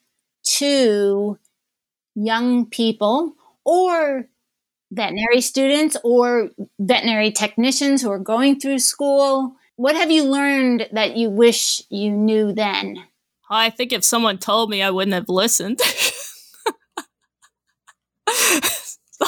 to 0.45 1.39
young 2.15 2.67
people 2.67 3.35
or 3.65 4.29
veterinary 4.95 5.41
students 5.41 5.97
or 6.05 6.51
veterinary 6.79 7.31
technicians 7.31 8.03
who 8.03 8.11
are 8.11 8.19
going 8.19 8.59
through 8.59 8.79
school? 8.79 9.57
What 9.77 9.97
have 9.97 10.11
you 10.11 10.25
learned 10.25 10.89
that 10.93 11.17
you 11.17 11.31
wish 11.31 11.83
you 11.91 12.11
knew 12.11 12.53
then? 12.53 12.97
I 13.51 13.71
think 13.71 13.93
if 13.93 14.05
someone 14.05 14.39
told 14.39 14.71
me, 14.71 14.83
I 14.83 14.91
wouldn't 14.91 15.15
have 15.15 15.29
listened. 15.29 15.81
so 15.81 15.97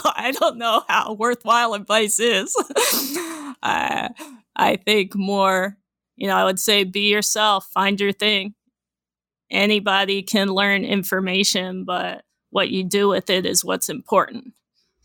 I 0.05 0.33
don't 0.39 0.59
know 0.59 0.83
how 0.89 1.13
worthwhile 1.15 1.75
advice 1.75 2.19
is. 2.19 2.55
uh, 3.63 4.09
I 4.57 4.77
think 4.77 5.15
more, 5.15 5.77
you 6.17 6.29
know, 6.29 6.37
I 6.37 6.45
would 6.45 6.59
say 6.59 6.85
be 6.85 7.11
yourself, 7.11 7.67
find 7.67 8.01
your 8.01 8.13
thing. 8.13 8.55
Anybody 9.51 10.23
can 10.23 10.49
learn 10.49 10.85
information, 10.85 11.85
but 11.85 12.25
what 12.51 12.71
you 12.71 12.85
do 12.85 13.09
with 13.09 13.31
it 13.31 13.47
is 13.47 13.65
what's 13.65 13.89
important. 13.89 14.55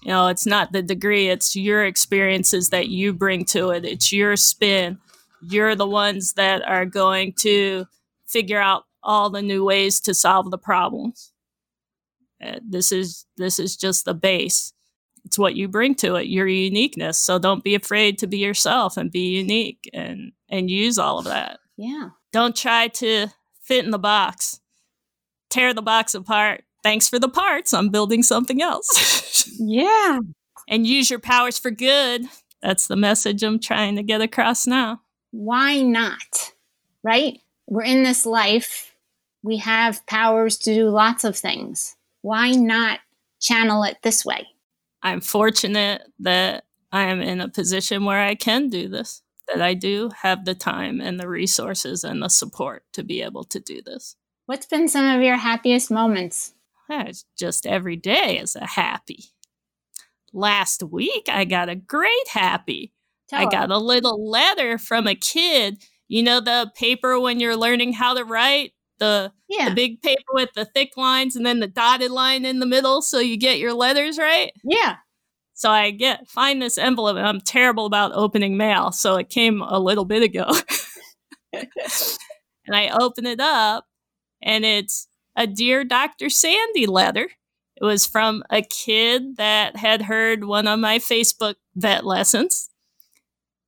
You 0.01 0.09
know, 0.09 0.27
it's 0.27 0.45
not 0.45 0.71
the 0.71 0.81
degree, 0.81 1.29
it's 1.29 1.55
your 1.55 1.85
experiences 1.85 2.69
that 2.69 2.87
you 2.87 3.13
bring 3.13 3.45
to 3.45 3.69
it, 3.69 3.85
it's 3.85 4.11
your 4.11 4.35
spin. 4.35 4.97
You're 5.41 5.75
the 5.75 5.87
ones 5.87 6.33
that 6.33 6.67
are 6.67 6.85
going 6.85 7.33
to 7.39 7.85
figure 8.27 8.59
out 8.59 8.85
all 9.03 9.29
the 9.29 9.41
new 9.41 9.63
ways 9.63 9.99
to 10.01 10.13
solve 10.13 10.51
the 10.51 10.57
problems. 10.57 11.31
Uh, 12.43 12.59
this 12.67 12.91
is 12.91 13.25
this 13.37 13.59
is 13.59 13.77
just 13.77 14.05
the 14.05 14.13
base. 14.13 14.73
It's 15.25 15.37
what 15.37 15.55
you 15.55 15.67
bring 15.67 15.93
to 15.95 16.15
it, 16.15 16.27
your 16.27 16.47
uniqueness. 16.47 17.17
So 17.19 17.37
don't 17.37 17.63
be 17.63 17.75
afraid 17.75 18.17
to 18.19 18.27
be 18.27 18.39
yourself 18.39 18.97
and 18.97 19.11
be 19.11 19.37
unique 19.37 19.89
and 19.93 20.31
and 20.49 20.69
use 20.69 20.97
all 20.97 21.19
of 21.19 21.25
that. 21.25 21.59
Yeah. 21.77 22.09
Don't 22.31 22.55
try 22.55 22.87
to 22.87 23.27
fit 23.61 23.85
in 23.85 23.91
the 23.91 23.99
box. 23.99 24.59
Tear 25.49 25.73
the 25.73 25.81
box 25.81 26.15
apart. 26.15 26.63
Thanks 26.83 27.07
for 27.07 27.19
the 27.19 27.29
parts. 27.29 27.73
I'm 27.73 27.89
building 27.89 28.23
something 28.23 28.61
else. 28.61 29.47
yeah. 29.59 30.19
And 30.67 30.87
use 30.87 31.09
your 31.09 31.19
powers 31.19 31.57
for 31.57 31.71
good. 31.71 32.23
That's 32.61 32.87
the 32.87 32.95
message 32.95 33.43
I'm 33.43 33.59
trying 33.59 33.95
to 33.95 34.03
get 34.03 34.21
across 34.21 34.67
now. 34.67 35.01
Why 35.31 35.81
not? 35.81 36.53
Right? 37.03 37.39
We're 37.67 37.83
in 37.83 38.03
this 38.03 38.25
life. 38.25 38.95
We 39.43 39.57
have 39.57 40.05
powers 40.05 40.57
to 40.59 40.73
do 40.73 40.89
lots 40.89 41.23
of 41.23 41.35
things 41.35 41.95
why 42.21 42.51
not 42.51 42.99
channel 43.39 43.83
it 43.83 43.97
this 44.03 44.25
way? 44.25 44.47
I'm 45.03 45.21
fortunate 45.21 46.03
that 46.19 46.65
I 46.91 47.03
am 47.03 47.21
in 47.21 47.41
a 47.41 47.49
position 47.49 48.05
where 48.05 48.21
I 48.21 48.35
can 48.35 48.69
do 48.69 48.87
this, 48.87 49.21
that 49.47 49.61
I 49.61 49.73
do 49.73 50.11
have 50.21 50.45
the 50.45 50.55
time 50.55 51.01
and 51.01 51.19
the 51.19 51.27
resources 51.27 52.03
and 52.03 52.21
the 52.21 52.29
support 52.29 52.83
to 52.93 53.03
be 53.03 53.21
able 53.21 53.43
to 53.45 53.59
do 53.59 53.81
this. 53.81 54.15
What's 54.45 54.65
been 54.65 54.87
some 54.87 55.05
of 55.05 55.23
your 55.23 55.37
happiest 55.37 55.89
moments? 55.89 56.53
It's 56.89 57.25
just 57.37 57.65
every 57.65 57.95
day 57.95 58.37
is 58.39 58.55
a 58.55 58.65
happy. 58.65 59.25
Last 60.33 60.83
week, 60.83 61.27
I 61.29 61.45
got 61.45 61.69
a 61.69 61.75
great 61.75 62.27
happy. 62.29 62.93
Tell 63.29 63.41
I 63.41 63.49
got 63.49 63.71
a 63.71 63.77
little 63.77 64.29
letter 64.29 64.77
from 64.77 65.07
a 65.07 65.15
kid. 65.15 65.83
You 66.07 66.23
know, 66.23 66.39
the 66.39 66.71
paper 66.75 67.19
when 67.19 67.39
you're 67.39 67.55
learning 67.55 67.93
how 67.93 68.13
to 68.13 68.23
write? 68.23 68.73
the 69.01 69.33
yeah. 69.49 69.67
the 69.67 69.75
big 69.75 70.01
paper 70.01 70.31
with 70.31 70.53
the 70.53 70.63
thick 70.63 70.95
lines 70.95 71.35
and 71.35 71.45
then 71.45 71.59
the 71.59 71.67
dotted 71.67 72.11
line 72.11 72.45
in 72.45 72.59
the 72.59 72.65
middle 72.65 73.01
so 73.01 73.19
you 73.19 73.35
get 73.35 73.59
your 73.59 73.73
letters 73.73 74.17
right. 74.17 74.53
Yeah. 74.63 74.97
So 75.53 75.69
I 75.69 75.91
get 75.91 76.29
find 76.29 76.61
this 76.61 76.77
envelope 76.77 77.17
and 77.17 77.27
I'm 77.27 77.41
terrible 77.41 77.85
about 77.85 78.13
opening 78.13 78.55
mail, 78.55 78.91
so 78.93 79.17
it 79.17 79.29
came 79.29 79.61
a 79.61 79.79
little 79.79 80.05
bit 80.05 80.23
ago. 80.23 80.49
and 81.53 82.73
I 82.73 82.89
open 82.89 83.25
it 83.25 83.41
up 83.41 83.85
and 84.41 84.63
it's 84.63 85.07
a 85.35 85.47
dear 85.47 85.83
Dr. 85.83 86.29
Sandy 86.29 86.85
letter. 86.85 87.29
It 87.75 87.83
was 87.83 88.05
from 88.05 88.43
a 88.49 88.61
kid 88.61 89.37
that 89.37 89.75
had 89.75 90.03
heard 90.03 90.43
one 90.43 90.67
of 90.67 90.79
my 90.79 90.99
Facebook 90.99 91.55
vet 91.75 92.05
lessons. 92.05 92.69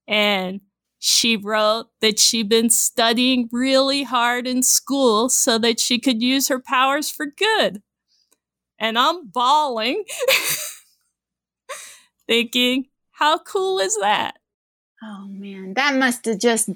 And 0.08 0.62
she 1.00 1.36
wrote 1.36 1.88
that 2.02 2.20
she'd 2.20 2.48
been 2.48 2.70
studying 2.70 3.50
really 3.52 4.04
hard 4.04 4.48
in 4.48 4.64
school 4.64 5.30
so 5.30 5.58
that 5.58 5.80
she 5.80 6.00
could 6.00 6.22
use 6.22 6.48
her 6.48 6.60
powers 6.60 7.10
for 7.10 7.26
good. 7.26 7.82
And 8.80 8.98
I'm 8.98 9.28
bawling, 9.28 10.04
thinking, 12.28 12.86
how 13.12 13.38
cool 13.38 13.80
is 13.80 13.98
that? 14.00 14.36
Oh 15.04 15.26
man, 15.28 15.74
that 15.74 15.96
must 15.96 16.26
have 16.26 16.40
just, 16.40 16.70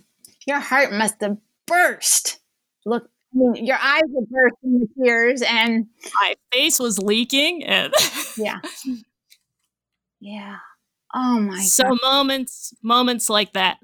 your 0.45 0.59
heart 0.59 0.91
must 0.91 1.21
have 1.21 1.37
burst. 1.65 2.39
Look, 2.85 3.09
I 3.33 3.37
mean, 3.37 3.65
your 3.65 3.77
eyes 3.77 4.01
were 4.09 4.25
bursting 4.29 4.79
with 4.79 4.89
tears 5.03 5.41
and 5.41 5.87
my 6.21 6.35
face 6.51 6.79
was 6.79 6.99
leaking 6.99 7.63
and 7.63 7.93
yeah. 8.37 8.59
Yeah. 10.19 10.57
Oh 11.13 11.39
my 11.39 11.61
so 11.61 11.83
God. 11.83 11.99
moments 12.01 12.73
moments 12.81 13.29
like 13.29 13.53
that 13.53 13.77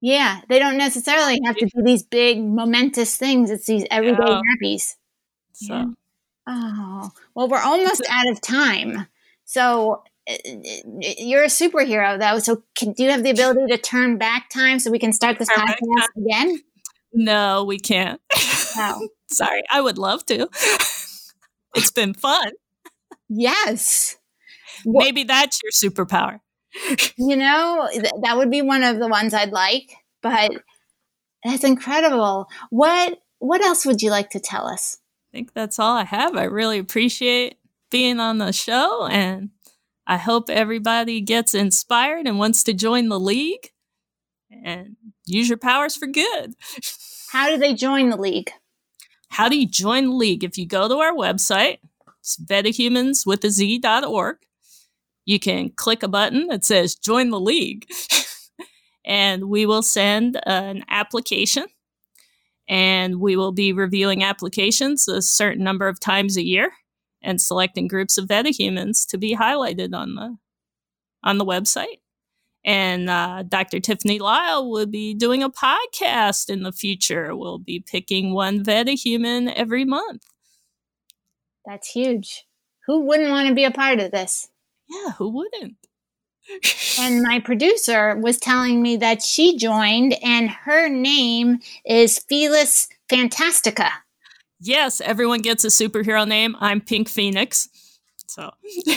yeah, 0.00 0.40
they 0.48 0.58
don't 0.58 0.76
necessarily 0.76 1.40
have 1.44 1.56
to 1.56 1.66
be 1.66 1.82
these 1.82 2.02
big 2.02 2.42
momentous 2.42 3.16
things. 3.16 3.50
It's 3.50 3.66
these 3.66 3.84
everyday 3.90 4.16
yeah. 4.26 4.40
happies. 4.40 4.94
So. 5.54 5.74
Yeah. 5.74 5.84
Oh, 6.46 7.10
well, 7.34 7.48
we're 7.48 7.60
almost 7.60 8.02
out 8.08 8.28
of 8.28 8.40
time. 8.40 9.06
So 9.44 10.02
uh, 10.28 10.36
you're 11.00 11.42
a 11.42 11.48
superhero, 11.48 12.18
though. 12.18 12.38
So 12.38 12.62
can, 12.76 12.92
do 12.92 13.02
you 13.02 13.10
have 13.10 13.22
the 13.22 13.30
ability 13.30 13.66
to 13.70 13.78
turn 13.78 14.18
back 14.18 14.48
time 14.48 14.78
so 14.78 14.90
we 14.90 14.98
can 14.98 15.12
start 15.12 15.38
this 15.38 15.50
podcast 15.50 16.08
again? 16.16 16.62
No, 17.12 17.64
we 17.64 17.78
can't. 17.78 18.20
No. 18.78 19.08
Sorry. 19.30 19.62
I 19.70 19.80
would 19.80 19.98
love 19.98 20.24
to. 20.26 20.48
it's 21.74 21.90
been 21.94 22.14
fun. 22.14 22.52
Yes. 23.28 24.16
Maybe 24.86 25.24
that's 25.24 25.60
your 25.62 25.72
superpower 25.72 26.40
you 27.16 27.36
know, 27.36 27.88
th- 27.92 28.12
that 28.22 28.36
would 28.36 28.50
be 28.50 28.62
one 28.62 28.82
of 28.82 28.98
the 28.98 29.08
ones 29.08 29.34
I'd 29.34 29.52
like, 29.52 29.94
but 30.22 30.50
that's 31.44 31.64
incredible. 31.64 32.48
What 32.70 33.18
what 33.38 33.62
else 33.62 33.86
would 33.86 34.02
you 34.02 34.10
like 34.10 34.30
to 34.30 34.40
tell 34.40 34.66
us? 34.66 34.98
I 35.32 35.36
think 35.36 35.52
that's 35.52 35.78
all 35.78 35.96
I 35.96 36.04
have. 36.04 36.36
I 36.36 36.44
really 36.44 36.78
appreciate 36.78 37.58
being 37.90 38.18
on 38.18 38.38
the 38.38 38.52
show 38.52 39.06
and 39.06 39.50
I 40.06 40.16
hope 40.16 40.50
everybody 40.50 41.20
gets 41.20 41.54
inspired 41.54 42.26
and 42.26 42.38
wants 42.38 42.64
to 42.64 42.72
join 42.72 43.08
the 43.08 43.20
league. 43.20 43.70
and 44.50 44.96
use 45.26 45.48
your 45.48 45.58
powers 45.58 45.94
for 45.94 46.06
good. 46.06 46.54
How 47.30 47.50
do 47.50 47.58
they 47.58 47.74
join 47.74 48.08
the 48.08 48.16
league? 48.16 48.50
How 49.38 49.48
do 49.48 49.56
you 49.56 49.68
join 49.68 50.06
the 50.06 50.16
league? 50.16 50.42
If 50.42 50.58
you 50.58 50.66
go 50.66 50.88
to 50.88 50.96
our 50.96 51.12
website, 51.12 51.78
it's 52.18 52.36
vetahumans 52.38 53.24
with 53.24 53.44
a 53.44 53.50
Z.org, 53.50 54.36
you 55.26 55.38
can 55.38 55.70
click 55.70 56.02
a 56.02 56.08
button 56.08 56.48
that 56.48 56.64
says 56.64 56.96
join 56.96 57.30
the 57.30 57.38
league. 57.38 57.86
and 59.04 59.44
we 59.44 59.64
will 59.64 59.84
send 59.84 60.40
an 60.44 60.82
application 60.88 61.66
and 62.68 63.20
we 63.20 63.36
will 63.36 63.52
be 63.52 63.72
reviewing 63.72 64.24
applications 64.24 65.06
a 65.06 65.22
certain 65.22 65.62
number 65.62 65.86
of 65.86 66.00
times 66.00 66.36
a 66.36 66.44
year 66.44 66.72
and 67.22 67.40
selecting 67.40 67.86
groups 67.86 68.18
of 68.18 68.26
vetahumans 68.26 69.06
to 69.06 69.18
be 69.18 69.36
highlighted 69.36 69.94
on 69.94 70.16
the 70.16 70.36
on 71.22 71.38
the 71.38 71.46
website 71.46 72.00
and 72.64 73.08
uh, 73.08 73.44
Dr. 73.48 73.80
Tiffany 73.80 74.18
Lyle 74.18 74.70
will 74.70 74.86
be 74.86 75.14
doing 75.14 75.42
a 75.42 75.50
podcast 75.50 76.50
in 76.50 76.62
the 76.62 76.72
future. 76.72 77.34
We'll 77.34 77.58
be 77.58 77.80
picking 77.80 78.32
one 78.32 78.62
vet, 78.62 78.88
a 78.88 78.92
human, 78.92 79.48
every 79.48 79.84
month. 79.84 80.24
That's 81.64 81.90
huge. 81.90 82.46
Who 82.86 83.00
wouldn't 83.00 83.30
want 83.30 83.48
to 83.48 83.54
be 83.54 83.64
a 83.64 83.70
part 83.70 84.00
of 84.00 84.10
this? 84.10 84.48
Yeah, 84.88 85.12
who 85.12 85.28
wouldn't? 85.30 85.76
and 86.98 87.22
my 87.28 87.40
producer 87.40 88.16
was 88.16 88.38
telling 88.38 88.82
me 88.82 88.96
that 88.96 89.22
she 89.22 89.56
joined 89.58 90.14
and 90.22 90.48
her 90.48 90.88
name 90.88 91.58
is 91.84 92.18
Felis 92.18 92.88
Fantastica. 93.10 93.90
Yes, 94.60 95.00
everyone 95.00 95.40
gets 95.40 95.64
a 95.64 95.68
superhero 95.68 96.26
name. 96.26 96.56
I'm 96.58 96.80
Pink 96.80 97.08
Phoenix. 97.08 97.68
So 98.26 98.50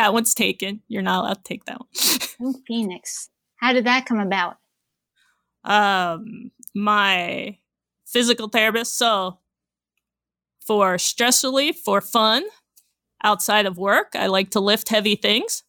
that 0.00 0.14
one's 0.14 0.34
taken. 0.34 0.80
You're 0.88 1.02
not 1.02 1.24
allowed 1.24 1.34
to 1.34 1.42
take 1.42 1.66
that 1.66 1.78
one. 1.78 2.54
Phoenix. 2.66 3.28
How 3.56 3.74
did 3.74 3.84
that 3.84 4.06
come 4.06 4.18
about? 4.18 4.56
Um, 5.62 6.50
my 6.74 7.58
physical 8.06 8.48
therapist. 8.48 8.96
So 8.96 9.38
for 10.66 10.96
stress 10.96 11.44
relief, 11.44 11.76
for 11.76 12.00
fun, 12.00 12.44
outside 13.22 13.66
of 13.66 13.76
work, 13.76 14.12
I 14.14 14.28
like 14.28 14.50
to 14.52 14.60
lift 14.60 14.88
heavy 14.88 15.16
things. 15.16 15.64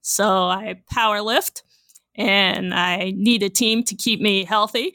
So 0.00 0.44
I 0.44 0.82
power 0.88 1.20
lift 1.20 1.64
and 2.14 2.72
I 2.72 3.12
need 3.16 3.42
a 3.42 3.50
team 3.50 3.82
to 3.84 3.96
keep 3.96 4.20
me 4.20 4.44
healthy. 4.44 4.92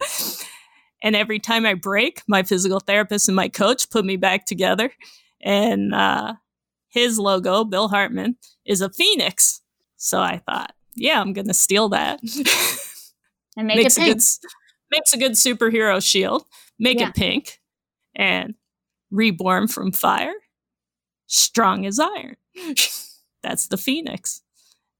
and 1.04 1.14
every 1.14 1.38
time 1.38 1.66
I 1.66 1.74
break, 1.74 2.22
my 2.26 2.42
physical 2.42 2.80
therapist 2.80 3.28
and 3.28 3.36
my 3.36 3.48
coach 3.48 3.90
put 3.90 4.04
me 4.04 4.16
back 4.16 4.44
together. 4.44 4.90
And 5.40 5.94
uh, 5.94 6.34
his 6.88 7.18
logo, 7.18 7.64
Bill 7.64 7.88
Hartman, 7.88 8.36
is 8.64 8.80
a 8.80 8.90
phoenix. 8.90 9.60
So 9.96 10.20
I 10.20 10.38
thought, 10.38 10.74
yeah, 10.94 11.20
I'm 11.20 11.32
going 11.32 11.48
to 11.48 11.54
steal 11.54 11.88
that. 11.90 12.20
and 13.56 13.66
make 13.66 13.76
makes 13.78 13.96
it 13.96 14.00
pink. 14.00 14.10
A 14.10 14.14
good, 14.14 14.22
makes 14.90 15.12
a 15.12 15.18
good 15.18 15.32
superhero 15.32 16.04
shield. 16.04 16.44
Make 16.78 17.00
yeah. 17.00 17.08
it 17.08 17.14
pink 17.14 17.60
and 18.14 18.54
reborn 19.10 19.68
from 19.68 19.92
fire, 19.92 20.34
strong 21.26 21.86
as 21.86 21.98
iron. 21.98 22.36
that's 23.42 23.68
the 23.68 23.76
phoenix. 23.76 24.42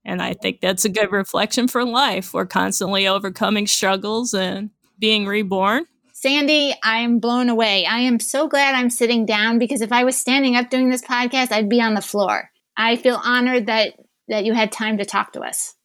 And 0.04 0.22
I 0.22 0.34
think 0.34 0.60
that's 0.60 0.84
a 0.84 0.88
good 0.88 1.10
reflection 1.10 1.66
for 1.66 1.84
life. 1.84 2.32
We're 2.32 2.46
constantly 2.46 3.08
overcoming 3.08 3.66
struggles 3.66 4.34
and 4.34 4.70
being 4.98 5.26
reborn. 5.26 5.86
Sandy, 6.26 6.74
I 6.82 6.98
am 7.02 7.20
blown 7.20 7.48
away. 7.48 7.86
I 7.86 8.00
am 8.00 8.18
so 8.18 8.48
glad 8.48 8.74
I'm 8.74 8.90
sitting 8.90 9.26
down 9.26 9.60
because 9.60 9.80
if 9.80 9.92
I 9.92 10.02
was 10.02 10.16
standing 10.16 10.56
up 10.56 10.70
doing 10.70 10.90
this 10.90 11.00
podcast, 11.00 11.52
I'd 11.52 11.68
be 11.68 11.80
on 11.80 11.94
the 11.94 12.00
floor. 12.00 12.50
I 12.76 12.96
feel 12.96 13.20
honored 13.22 13.66
that 13.66 13.94
that 14.26 14.44
you 14.44 14.52
had 14.52 14.72
time 14.72 14.98
to 14.98 15.04
talk 15.04 15.34
to 15.34 15.42
us. 15.42 15.76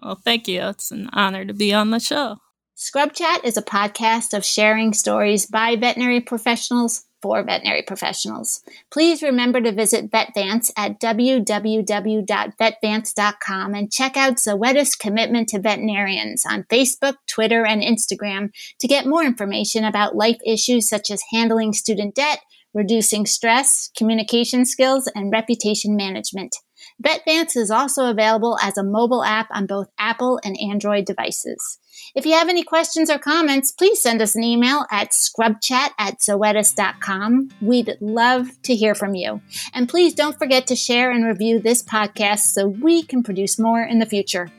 Well, 0.00 0.14
thank 0.14 0.46
you. 0.46 0.62
It's 0.68 0.92
an 0.92 1.10
honor 1.12 1.44
to 1.44 1.52
be 1.52 1.74
on 1.74 1.90
the 1.90 1.98
show. 1.98 2.36
Scrub 2.76 3.14
Chat 3.14 3.44
is 3.44 3.56
a 3.56 3.62
podcast 3.62 4.32
of 4.32 4.44
sharing 4.44 4.92
stories 4.92 5.46
by 5.46 5.74
veterinary 5.74 6.20
professionals 6.20 7.06
for 7.22 7.42
veterinary 7.42 7.82
professionals. 7.82 8.62
Please 8.90 9.22
remember 9.22 9.60
to 9.60 9.72
visit 9.72 10.10
VetVance 10.10 10.72
at 10.76 11.00
www.vetvance.com 11.00 13.74
and 13.74 13.92
check 13.92 14.16
out 14.16 14.36
Zoetis' 14.36 14.98
commitment 14.98 15.50
to 15.50 15.58
veterinarians 15.58 16.46
on 16.46 16.62
Facebook, 16.64 17.16
Twitter, 17.26 17.66
and 17.66 17.82
Instagram 17.82 18.50
to 18.78 18.88
get 18.88 19.06
more 19.06 19.24
information 19.24 19.84
about 19.84 20.16
life 20.16 20.38
issues 20.46 20.88
such 20.88 21.10
as 21.10 21.22
handling 21.32 21.72
student 21.72 22.14
debt, 22.14 22.40
reducing 22.72 23.26
stress, 23.26 23.90
communication 23.96 24.64
skills, 24.64 25.10
and 25.14 25.32
reputation 25.32 25.96
management. 25.96 26.54
VetVance 27.02 27.56
is 27.56 27.70
also 27.70 28.10
available 28.10 28.58
as 28.62 28.76
a 28.76 28.84
mobile 28.84 29.24
app 29.24 29.48
on 29.50 29.66
both 29.66 29.88
Apple 29.98 30.38
and 30.44 30.56
Android 30.60 31.04
devices. 31.04 31.79
If 32.14 32.26
you 32.26 32.32
have 32.32 32.48
any 32.48 32.62
questions 32.62 33.10
or 33.10 33.18
comments, 33.18 33.70
please 33.70 34.00
send 34.00 34.20
us 34.20 34.34
an 34.34 34.42
email 34.42 34.86
at 34.90 35.10
scrubchat 35.10 35.90
at 35.98 36.18
zoetis.com. 36.18 37.50
We'd 37.60 37.96
love 38.00 38.48
to 38.62 38.74
hear 38.74 38.94
from 38.94 39.14
you. 39.14 39.40
And 39.74 39.88
please 39.88 40.14
don't 40.14 40.38
forget 40.38 40.66
to 40.68 40.76
share 40.76 41.10
and 41.10 41.24
review 41.24 41.58
this 41.60 41.82
podcast 41.82 42.52
so 42.52 42.66
we 42.66 43.02
can 43.02 43.22
produce 43.22 43.58
more 43.58 43.82
in 43.82 43.98
the 43.98 44.06
future. 44.06 44.50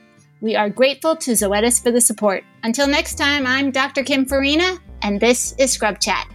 We 0.41 0.55
are 0.55 0.69
grateful 0.69 1.15
to 1.17 1.31
Zoetis 1.31 1.81
for 1.81 1.91
the 1.91 2.01
support. 2.01 2.43
Until 2.63 2.87
next 2.87 3.15
time, 3.15 3.45
I'm 3.45 3.69
Dr. 3.69 4.03
Kim 4.03 4.25
Farina, 4.25 4.79
and 5.03 5.19
this 5.19 5.53
is 5.59 5.71
Scrub 5.71 5.99
Chat. 5.99 6.27